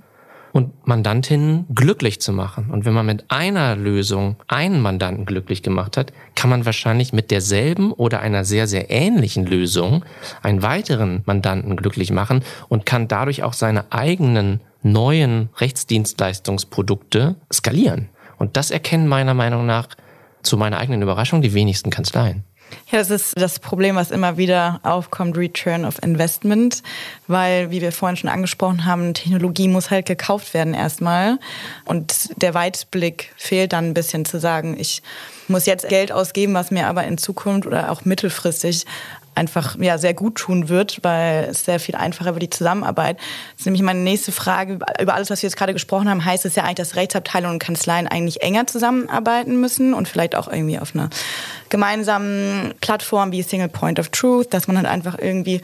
und 0.52 0.86
Mandantinnen 0.86 1.66
glücklich 1.74 2.20
zu 2.20 2.32
machen. 2.32 2.70
Und 2.70 2.84
wenn 2.84 2.92
man 2.92 3.06
mit 3.06 3.30
einer 3.30 3.74
Lösung 3.76 4.36
einen 4.48 4.80
Mandanten 4.80 5.24
glücklich 5.24 5.62
gemacht 5.62 5.96
hat, 5.96 6.12
kann 6.34 6.50
man 6.50 6.66
wahrscheinlich 6.66 7.12
mit 7.12 7.30
derselben 7.30 7.92
oder 7.92 8.20
einer 8.20 8.44
sehr, 8.44 8.66
sehr 8.66 8.90
ähnlichen 8.90 9.46
Lösung 9.46 10.04
einen 10.42 10.62
weiteren 10.62 11.22
Mandanten 11.26 11.76
glücklich 11.76 12.10
machen 12.12 12.42
und 12.68 12.86
kann 12.86 13.08
dadurch 13.08 13.42
auch 13.42 13.54
seine 13.54 13.90
eigenen 13.92 14.60
neuen 14.82 15.48
Rechtsdienstleistungsprodukte 15.56 17.36
skalieren. 17.52 18.08
Und 18.38 18.56
das 18.56 18.70
erkennen 18.70 19.08
meiner 19.08 19.34
Meinung 19.34 19.66
nach 19.66 19.88
zu 20.42 20.56
meiner 20.56 20.78
eigenen 20.78 21.02
Überraschung 21.02 21.40
die 21.40 21.54
wenigsten 21.54 21.90
Kanzleien. 21.90 22.44
Ja, 22.90 22.98
das 22.98 23.10
ist 23.10 23.32
das 23.36 23.58
Problem, 23.58 23.96
was 23.96 24.10
immer 24.10 24.36
wieder 24.36 24.80
aufkommt, 24.82 25.36
Return 25.36 25.84
of 25.84 26.02
Investment, 26.02 26.82
weil, 27.26 27.70
wie 27.70 27.80
wir 27.80 27.92
vorhin 27.92 28.16
schon 28.16 28.30
angesprochen 28.30 28.84
haben, 28.84 29.14
Technologie 29.14 29.68
muss 29.68 29.90
halt 29.90 30.06
gekauft 30.06 30.54
werden 30.54 30.74
erstmal. 30.74 31.38
Und 31.84 32.30
der 32.40 32.54
Weitblick 32.54 33.32
fehlt 33.36 33.72
dann 33.72 33.90
ein 33.90 33.94
bisschen 33.94 34.24
zu 34.24 34.38
sagen, 34.38 34.76
ich 34.78 35.02
muss 35.48 35.66
jetzt 35.66 35.88
Geld 35.88 36.12
ausgeben, 36.12 36.54
was 36.54 36.70
mir 36.70 36.86
aber 36.86 37.04
in 37.04 37.18
Zukunft 37.18 37.66
oder 37.66 37.90
auch 37.90 38.04
mittelfristig 38.04 38.86
einfach 39.34 39.76
ja, 39.78 39.98
sehr 39.98 40.14
gut 40.14 40.36
tun 40.36 40.68
wird, 40.68 40.98
weil 41.02 41.48
es 41.50 41.64
sehr 41.64 41.80
viel 41.80 41.94
einfacher 41.94 42.34
wird, 42.34 42.42
die 42.42 42.50
Zusammenarbeit. 42.50 43.18
Das 43.18 43.60
ist 43.60 43.66
nämlich 43.66 43.82
meine 43.82 44.00
nächste 44.00 44.32
Frage. 44.32 44.78
Über 45.00 45.14
alles, 45.14 45.30
was 45.30 45.42
wir 45.42 45.48
jetzt 45.48 45.56
gerade 45.56 45.72
gesprochen 45.72 46.08
haben, 46.08 46.24
heißt 46.24 46.44
es 46.44 46.54
ja 46.54 46.64
eigentlich, 46.64 46.76
dass 46.76 46.96
Rechtsabteilungen 46.96 47.54
und 47.54 47.58
Kanzleien 47.58 48.06
eigentlich 48.06 48.42
enger 48.42 48.66
zusammenarbeiten 48.66 49.60
müssen 49.60 49.94
und 49.94 50.08
vielleicht 50.08 50.34
auch 50.34 50.48
irgendwie 50.48 50.78
auf 50.78 50.94
einer 50.94 51.08
gemeinsamen 51.70 52.74
Plattform 52.80 53.32
wie 53.32 53.42
Single 53.42 53.68
Point 53.68 53.98
of 53.98 54.08
Truth, 54.08 54.52
dass 54.52 54.66
man 54.66 54.76
halt 54.76 54.86
einfach 54.86 55.18
irgendwie 55.18 55.62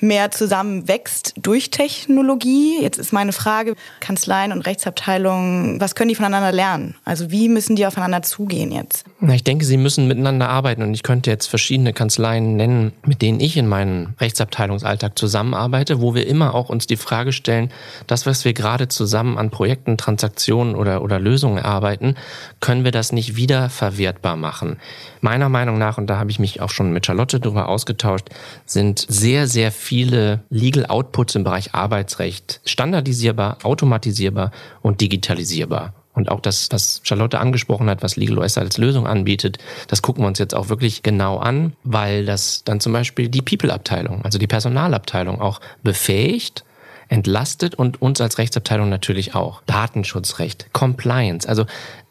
mehr 0.00 0.30
zusammenwächst 0.30 1.34
durch 1.36 1.70
Technologie. 1.70 2.80
Jetzt 2.80 2.98
ist 2.98 3.12
meine 3.12 3.32
Frage, 3.32 3.74
Kanzleien 4.00 4.52
und 4.52 4.62
Rechtsabteilungen, 4.62 5.80
was 5.80 5.94
können 5.94 6.08
die 6.08 6.14
voneinander 6.14 6.52
lernen? 6.52 6.94
Also 7.04 7.30
wie 7.30 7.48
müssen 7.48 7.76
die 7.76 7.86
aufeinander 7.86 8.22
zugehen 8.22 8.72
jetzt? 8.72 9.04
Na, 9.20 9.34
ich 9.34 9.44
denke, 9.44 9.64
sie 9.64 9.76
müssen 9.76 10.08
miteinander 10.08 10.48
arbeiten 10.48 10.82
und 10.82 10.94
ich 10.94 11.02
könnte 11.02 11.30
jetzt 11.30 11.46
verschiedene 11.46 11.92
Kanzleien 11.92 12.56
nennen, 12.56 12.92
mit 13.04 13.22
denen 13.22 13.40
ich 13.40 13.56
in 13.56 13.66
meinem 13.66 14.14
Rechtsabteilungsalltag 14.20 15.18
zusammenarbeite, 15.18 16.00
wo 16.00 16.14
wir 16.14 16.26
immer 16.26 16.54
auch 16.54 16.68
uns 16.68 16.86
die 16.86 16.96
Frage 16.96 17.32
stellen, 17.32 17.70
das, 18.06 18.26
was 18.26 18.44
wir 18.44 18.52
gerade 18.52 18.88
zusammen 18.88 19.38
an 19.38 19.50
Projekten, 19.50 19.98
Transaktionen 19.98 20.74
oder, 20.74 21.02
oder 21.02 21.18
Lösungen 21.18 21.58
erarbeiten, 21.58 22.16
können 22.60 22.84
wir 22.84 22.92
das 22.92 23.12
nicht 23.12 23.36
wieder 23.36 23.70
verwertbar 23.70 24.36
machen? 24.36 24.76
Meiner 25.20 25.48
Meinung 25.48 25.78
nach, 25.78 25.98
und 25.98 26.06
da 26.06 26.18
habe 26.18 26.30
ich 26.30 26.38
mich 26.38 26.60
auch 26.60 26.70
schon 26.70 26.92
mit 26.92 27.06
Charlotte 27.06 27.40
darüber 27.40 27.68
ausgetauscht, 27.68 28.28
sind 28.66 29.04
sehr, 29.08 29.48
sehr 29.48 29.72
viele 29.72 29.87
Legal 29.90 30.86
Outputs 30.86 31.34
im 31.34 31.44
Bereich 31.44 31.74
Arbeitsrecht 31.74 32.60
standardisierbar, 32.64 33.58
automatisierbar 33.62 34.50
und 34.82 35.00
digitalisierbar. 35.00 35.94
Und 36.14 36.30
auch 36.30 36.40
das, 36.40 36.68
was 36.72 37.00
Charlotte 37.04 37.38
angesprochen 37.38 37.88
hat, 37.88 38.02
was 38.02 38.16
Legal 38.16 38.38
OS 38.38 38.58
als 38.58 38.76
Lösung 38.76 39.06
anbietet, 39.06 39.58
das 39.86 40.02
gucken 40.02 40.24
wir 40.24 40.28
uns 40.28 40.40
jetzt 40.40 40.54
auch 40.54 40.68
wirklich 40.68 41.04
genau 41.04 41.38
an, 41.38 41.74
weil 41.84 42.26
das 42.26 42.64
dann 42.64 42.80
zum 42.80 42.92
Beispiel 42.92 43.28
die 43.28 43.40
People-Abteilung, 43.40 44.24
also 44.24 44.38
die 44.38 44.48
Personalabteilung 44.48 45.40
auch 45.40 45.60
befähigt, 45.84 46.64
entlastet 47.08 47.74
und 47.74 48.00
uns 48.00 48.20
als 48.20 48.38
Rechtsabteilung 48.38 48.88
natürlich 48.88 49.34
auch. 49.34 49.62
Datenschutzrecht, 49.66 50.72
Compliance. 50.72 51.48
Also 51.48 51.64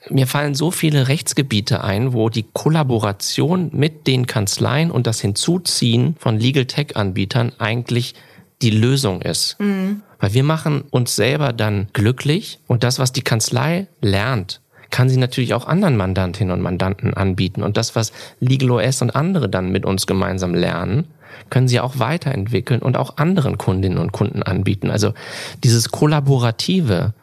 mir 0.10 0.28
fallen 0.28 0.56
so 0.56 0.72
viele 0.72 1.08
Rechtsgebiete 1.08 1.84
ein, 1.84 2.14
wo 2.14 2.30
die 2.30 2.46
Kollaboration 2.54 3.70
mit 3.74 4.08
den 4.08 4.28
Kanzleien 4.28 4.92
und 4.92 5.08
das 5.08 5.22
Hinzuziehen 5.22 6.16
von 6.20 6.40
Legal 6.40 6.66
Tech-Anbietern 6.66 7.54
eigentlich 7.60 8.16
die 8.62 8.72
Lösung 8.72 9.22
ist. 9.22 9.60
Mhm. 9.60 10.02
Weil 10.20 10.34
wir 10.34 10.44
machen 10.44 10.84
uns 10.90 11.16
selber 11.16 11.54
dann 11.54 11.90
glücklich 11.94 12.60
und 12.68 12.84
das, 12.84 12.98
was 12.98 13.12
die 13.12 13.22
Kanzlei 13.22 13.88
lernt, 14.02 14.62
kann 14.90 15.10
sie 15.10 15.18
natürlich 15.18 15.54
auch 15.54 15.68
anderen 15.68 15.98
Mandantinnen 15.98 16.54
und 16.54 16.62
Mandanten 16.62 17.14
anbieten. 17.14 17.62
Und 17.62 17.78
das, 17.78 17.96
was 17.96 18.14
LegalOS 18.40 19.02
und 19.02 19.16
andere 19.16 19.50
dann 19.50 19.72
mit 19.72 19.86
uns 19.86 20.08
gemeinsam 20.08 20.56
lernen, 20.56 21.08
können 21.50 21.68
sie 21.68 21.80
auch 21.80 22.00
weiterentwickeln 22.00 22.82
und 22.82 22.98
auch 22.98 23.18
anderen 23.18 23.58
Kundinnen 23.58 23.98
und 23.98 24.12
Kunden 24.12 24.44
anbieten. 24.44 24.90
Also 24.90 25.14
dieses 25.64 25.90
Kollaborative, 25.90 27.14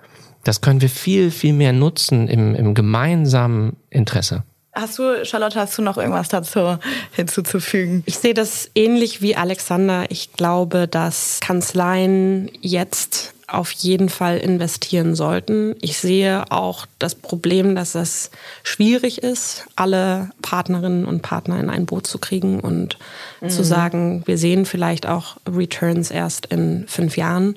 das 0.44 0.60
können 0.60 0.80
wir 0.80 0.88
viel, 0.88 1.30
viel 1.30 1.52
mehr 1.52 1.72
nutzen 1.72 2.28
im, 2.28 2.54
im 2.54 2.74
gemeinsamen 2.74 3.76
Interesse. 3.90 4.44
Hast 4.74 4.98
du, 4.98 5.24
Charlotte, 5.24 5.60
hast 5.60 5.78
du 5.78 5.82
noch 5.82 5.98
irgendwas 5.98 6.28
dazu 6.28 6.78
hinzuzufügen? 7.12 8.02
Ich 8.06 8.18
sehe 8.18 8.34
das 8.34 8.70
ähnlich 8.74 9.22
wie 9.22 9.36
Alexander. 9.36 10.06
Ich 10.08 10.32
glaube, 10.32 10.88
dass 10.88 11.38
Kanzleien 11.40 12.50
jetzt 12.60 13.33
auf 13.54 13.70
jeden 13.72 14.08
Fall 14.08 14.38
investieren 14.38 15.14
sollten. 15.14 15.74
Ich 15.80 15.98
sehe 15.98 16.50
auch 16.50 16.86
das 16.98 17.14
Problem, 17.14 17.74
dass 17.74 17.94
es 17.94 18.30
schwierig 18.62 19.22
ist, 19.22 19.66
alle 19.76 20.30
Partnerinnen 20.42 21.04
und 21.04 21.22
Partner 21.22 21.60
in 21.60 21.70
ein 21.70 21.86
Boot 21.86 22.06
zu 22.06 22.18
kriegen 22.18 22.60
und 22.60 22.98
mhm. 23.40 23.48
zu 23.48 23.64
sagen, 23.64 24.22
wir 24.26 24.38
sehen 24.38 24.66
vielleicht 24.66 25.06
auch 25.06 25.36
Returns 25.48 26.10
erst 26.10 26.46
in 26.46 26.84
fünf 26.88 27.16
Jahren. 27.16 27.56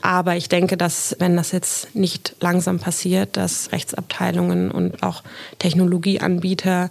Aber 0.00 0.36
ich 0.36 0.48
denke, 0.48 0.76
dass 0.76 1.16
wenn 1.18 1.36
das 1.36 1.52
jetzt 1.52 1.94
nicht 1.94 2.34
langsam 2.40 2.78
passiert, 2.78 3.36
dass 3.36 3.72
Rechtsabteilungen 3.72 4.70
und 4.70 5.02
auch 5.02 5.22
Technologieanbieter 5.58 6.90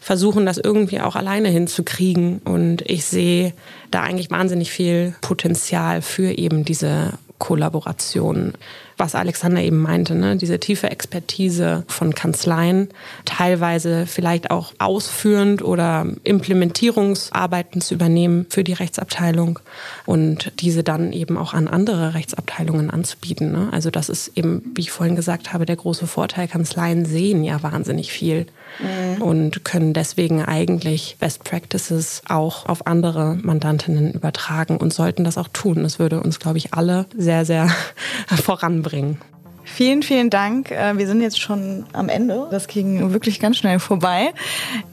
versuchen, 0.00 0.46
das 0.46 0.58
irgendwie 0.58 1.00
auch 1.00 1.16
alleine 1.16 1.48
hinzukriegen. 1.48 2.38
Und 2.44 2.82
ich 2.82 3.04
sehe 3.04 3.52
da 3.90 4.02
eigentlich 4.02 4.30
wahnsinnig 4.30 4.70
viel 4.70 5.14
Potenzial 5.20 6.02
für 6.02 6.36
eben 6.36 6.64
diese 6.64 7.14
Kollaboration. 7.40 8.52
Was 8.96 9.14
Alexander 9.16 9.62
eben 9.62 9.78
meinte, 9.78 10.14
ne? 10.14 10.36
diese 10.36 10.60
tiefe 10.60 10.90
Expertise 10.90 11.84
von 11.88 12.14
Kanzleien, 12.14 12.90
teilweise 13.24 14.06
vielleicht 14.06 14.50
auch 14.50 14.74
ausführend 14.78 15.62
oder 15.62 16.06
Implementierungsarbeiten 16.22 17.80
zu 17.80 17.94
übernehmen 17.94 18.46
für 18.50 18.62
die 18.62 18.74
Rechtsabteilung 18.74 19.58
und 20.04 20.52
diese 20.60 20.84
dann 20.84 21.12
eben 21.14 21.38
auch 21.38 21.54
an 21.54 21.66
andere 21.66 22.12
Rechtsabteilungen 22.14 22.90
anzubieten. 22.90 23.50
Ne? 23.52 23.68
Also 23.72 23.90
das 23.90 24.10
ist 24.10 24.32
eben, 24.36 24.62
wie 24.74 24.82
ich 24.82 24.90
vorhin 24.92 25.16
gesagt 25.16 25.54
habe, 25.54 25.64
der 25.64 25.76
große 25.76 26.06
Vorteil. 26.06 26.46
Kanzleien 26.46 27.06
sehen 27.06 27.42
ja 27.42 27.62
wahnsinnig 27.62 28.12
viel 28.12 28.46
mhm. 28.80 29.09
Und 29.18 29.64
können 29.64 29.92
deswegen 29.92 30.44
eigentlich 30.44 31.16
Best 31.18 31.44
Practices 31.44 32.22
auch 32.28 32.66
auf 32.66 32.86
andere 32.86 33.38
Mandantinnen 33.42 34.12
übertragen 34.12 34.76
und 34.76 34.92
sollten 34.92 35.24
das 35.24 35.38
auch 35.38 35.48
tun. 35.48 35.82
Das 35.82 35.98
würde 35.98 36.20
uns, 36.20 36.38
glaube 36.38 36.58
ich, 36.58 36.74
alle 36.74 37.06
sehr, 37.16 37.44
sehr 37.44 37.68
voranbringen. 38.26 39.18
Vielen, 39.64 40.02
vielen 40.02 40.30
Dank. 40.30 40.70
Äh, 40.70 40.98
wir 40.98 41.06
sind 41.06 41.20
jetzt 41.20 41.40
schon 41.40 41.86
am 41.92 42.08
Ende. 42.08 42.48
Das 42.50 42.66
ging 42.66 43.12
wirklich 43.12 43.40
ganz 43.40 43.56
schnell 43.56 43.78
vorbei. 43.78 44.32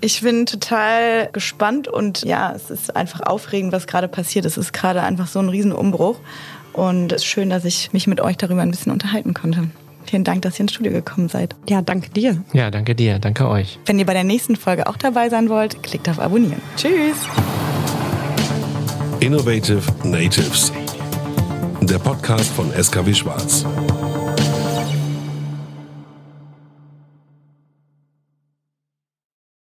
Ich 0.01 0.21
bin 0.21 0.45
total 0.45 1.29
gespannt 1.33 1.87
und 1.87 2.23
ja, 2.23 2.53
es 2.53 2.69
ist 2.69 2.95
einfach 2.95 3.21
aufregend, 3.21 3.71
was 3.71 3.87
gerade 3.87 4.07
passiert. 4.07 4.45
Es 4.45 4.57
ist 4.57 4.73
gerade 4.73 5.01
einfach 5.01 5.27
so 5.27 5.39
ein 5.39 5.49
Riesenumbruch. 5.49 6.19
Und 6.73 7.11
es 7.11 7.23
ist 7.23 7.25
schön, 7.25 7.49
dass 7.49 7.65
ich 7.65 7.91
mich 7.91 8.05
mit 8.05 8.21
euch 8.21 8.37
darüber 8.37 8.61
ein 8.61 8.69
bisschen 8.69 8.91
unterhalten 8.91 9.33
konnte. 9.33 9.69
Vielen 10.09 10.23
Dank, 10.23 10.41
dass 10.43 10.57
ihr 10.57 10.61
ins 10.61 10.73
Studio 10.73 10.91
gekommen 10.91 11.29
seid. 11.29 11.55
Ja, 11.69 11.81
danke 11.81 12.09
dir. 12.09 12.43
Ja, 12.53 12.71
danke 12.71 12.95
dir. 12.95 13.19
Danke 13.19 13.47
euch. 13.47 13.79
Wenn 13.85 13.99
ihr 13.99 14.05
bei 14.05 14.13
der 14.13 14.23
nächsten 14.23 14.55
Folge 14.55 14.87
auch 14.87 14.97
dabei 14.97 15.29
sein 15.29 15.49
wollt, 15.49 15.83
klickt 15.83 16.07
auf 16.09 16.19
Abonnieren. 16.19 16.61
Tschüss. 16.77 17.17
Innovative 19.19 19.81
Natives. 20.03 20.71
Der 21.81 21.99
Podcast 21.99 22.51
von 22.51 22.71
SKW 22.71 23.13
Schwarz. 23.13 23.65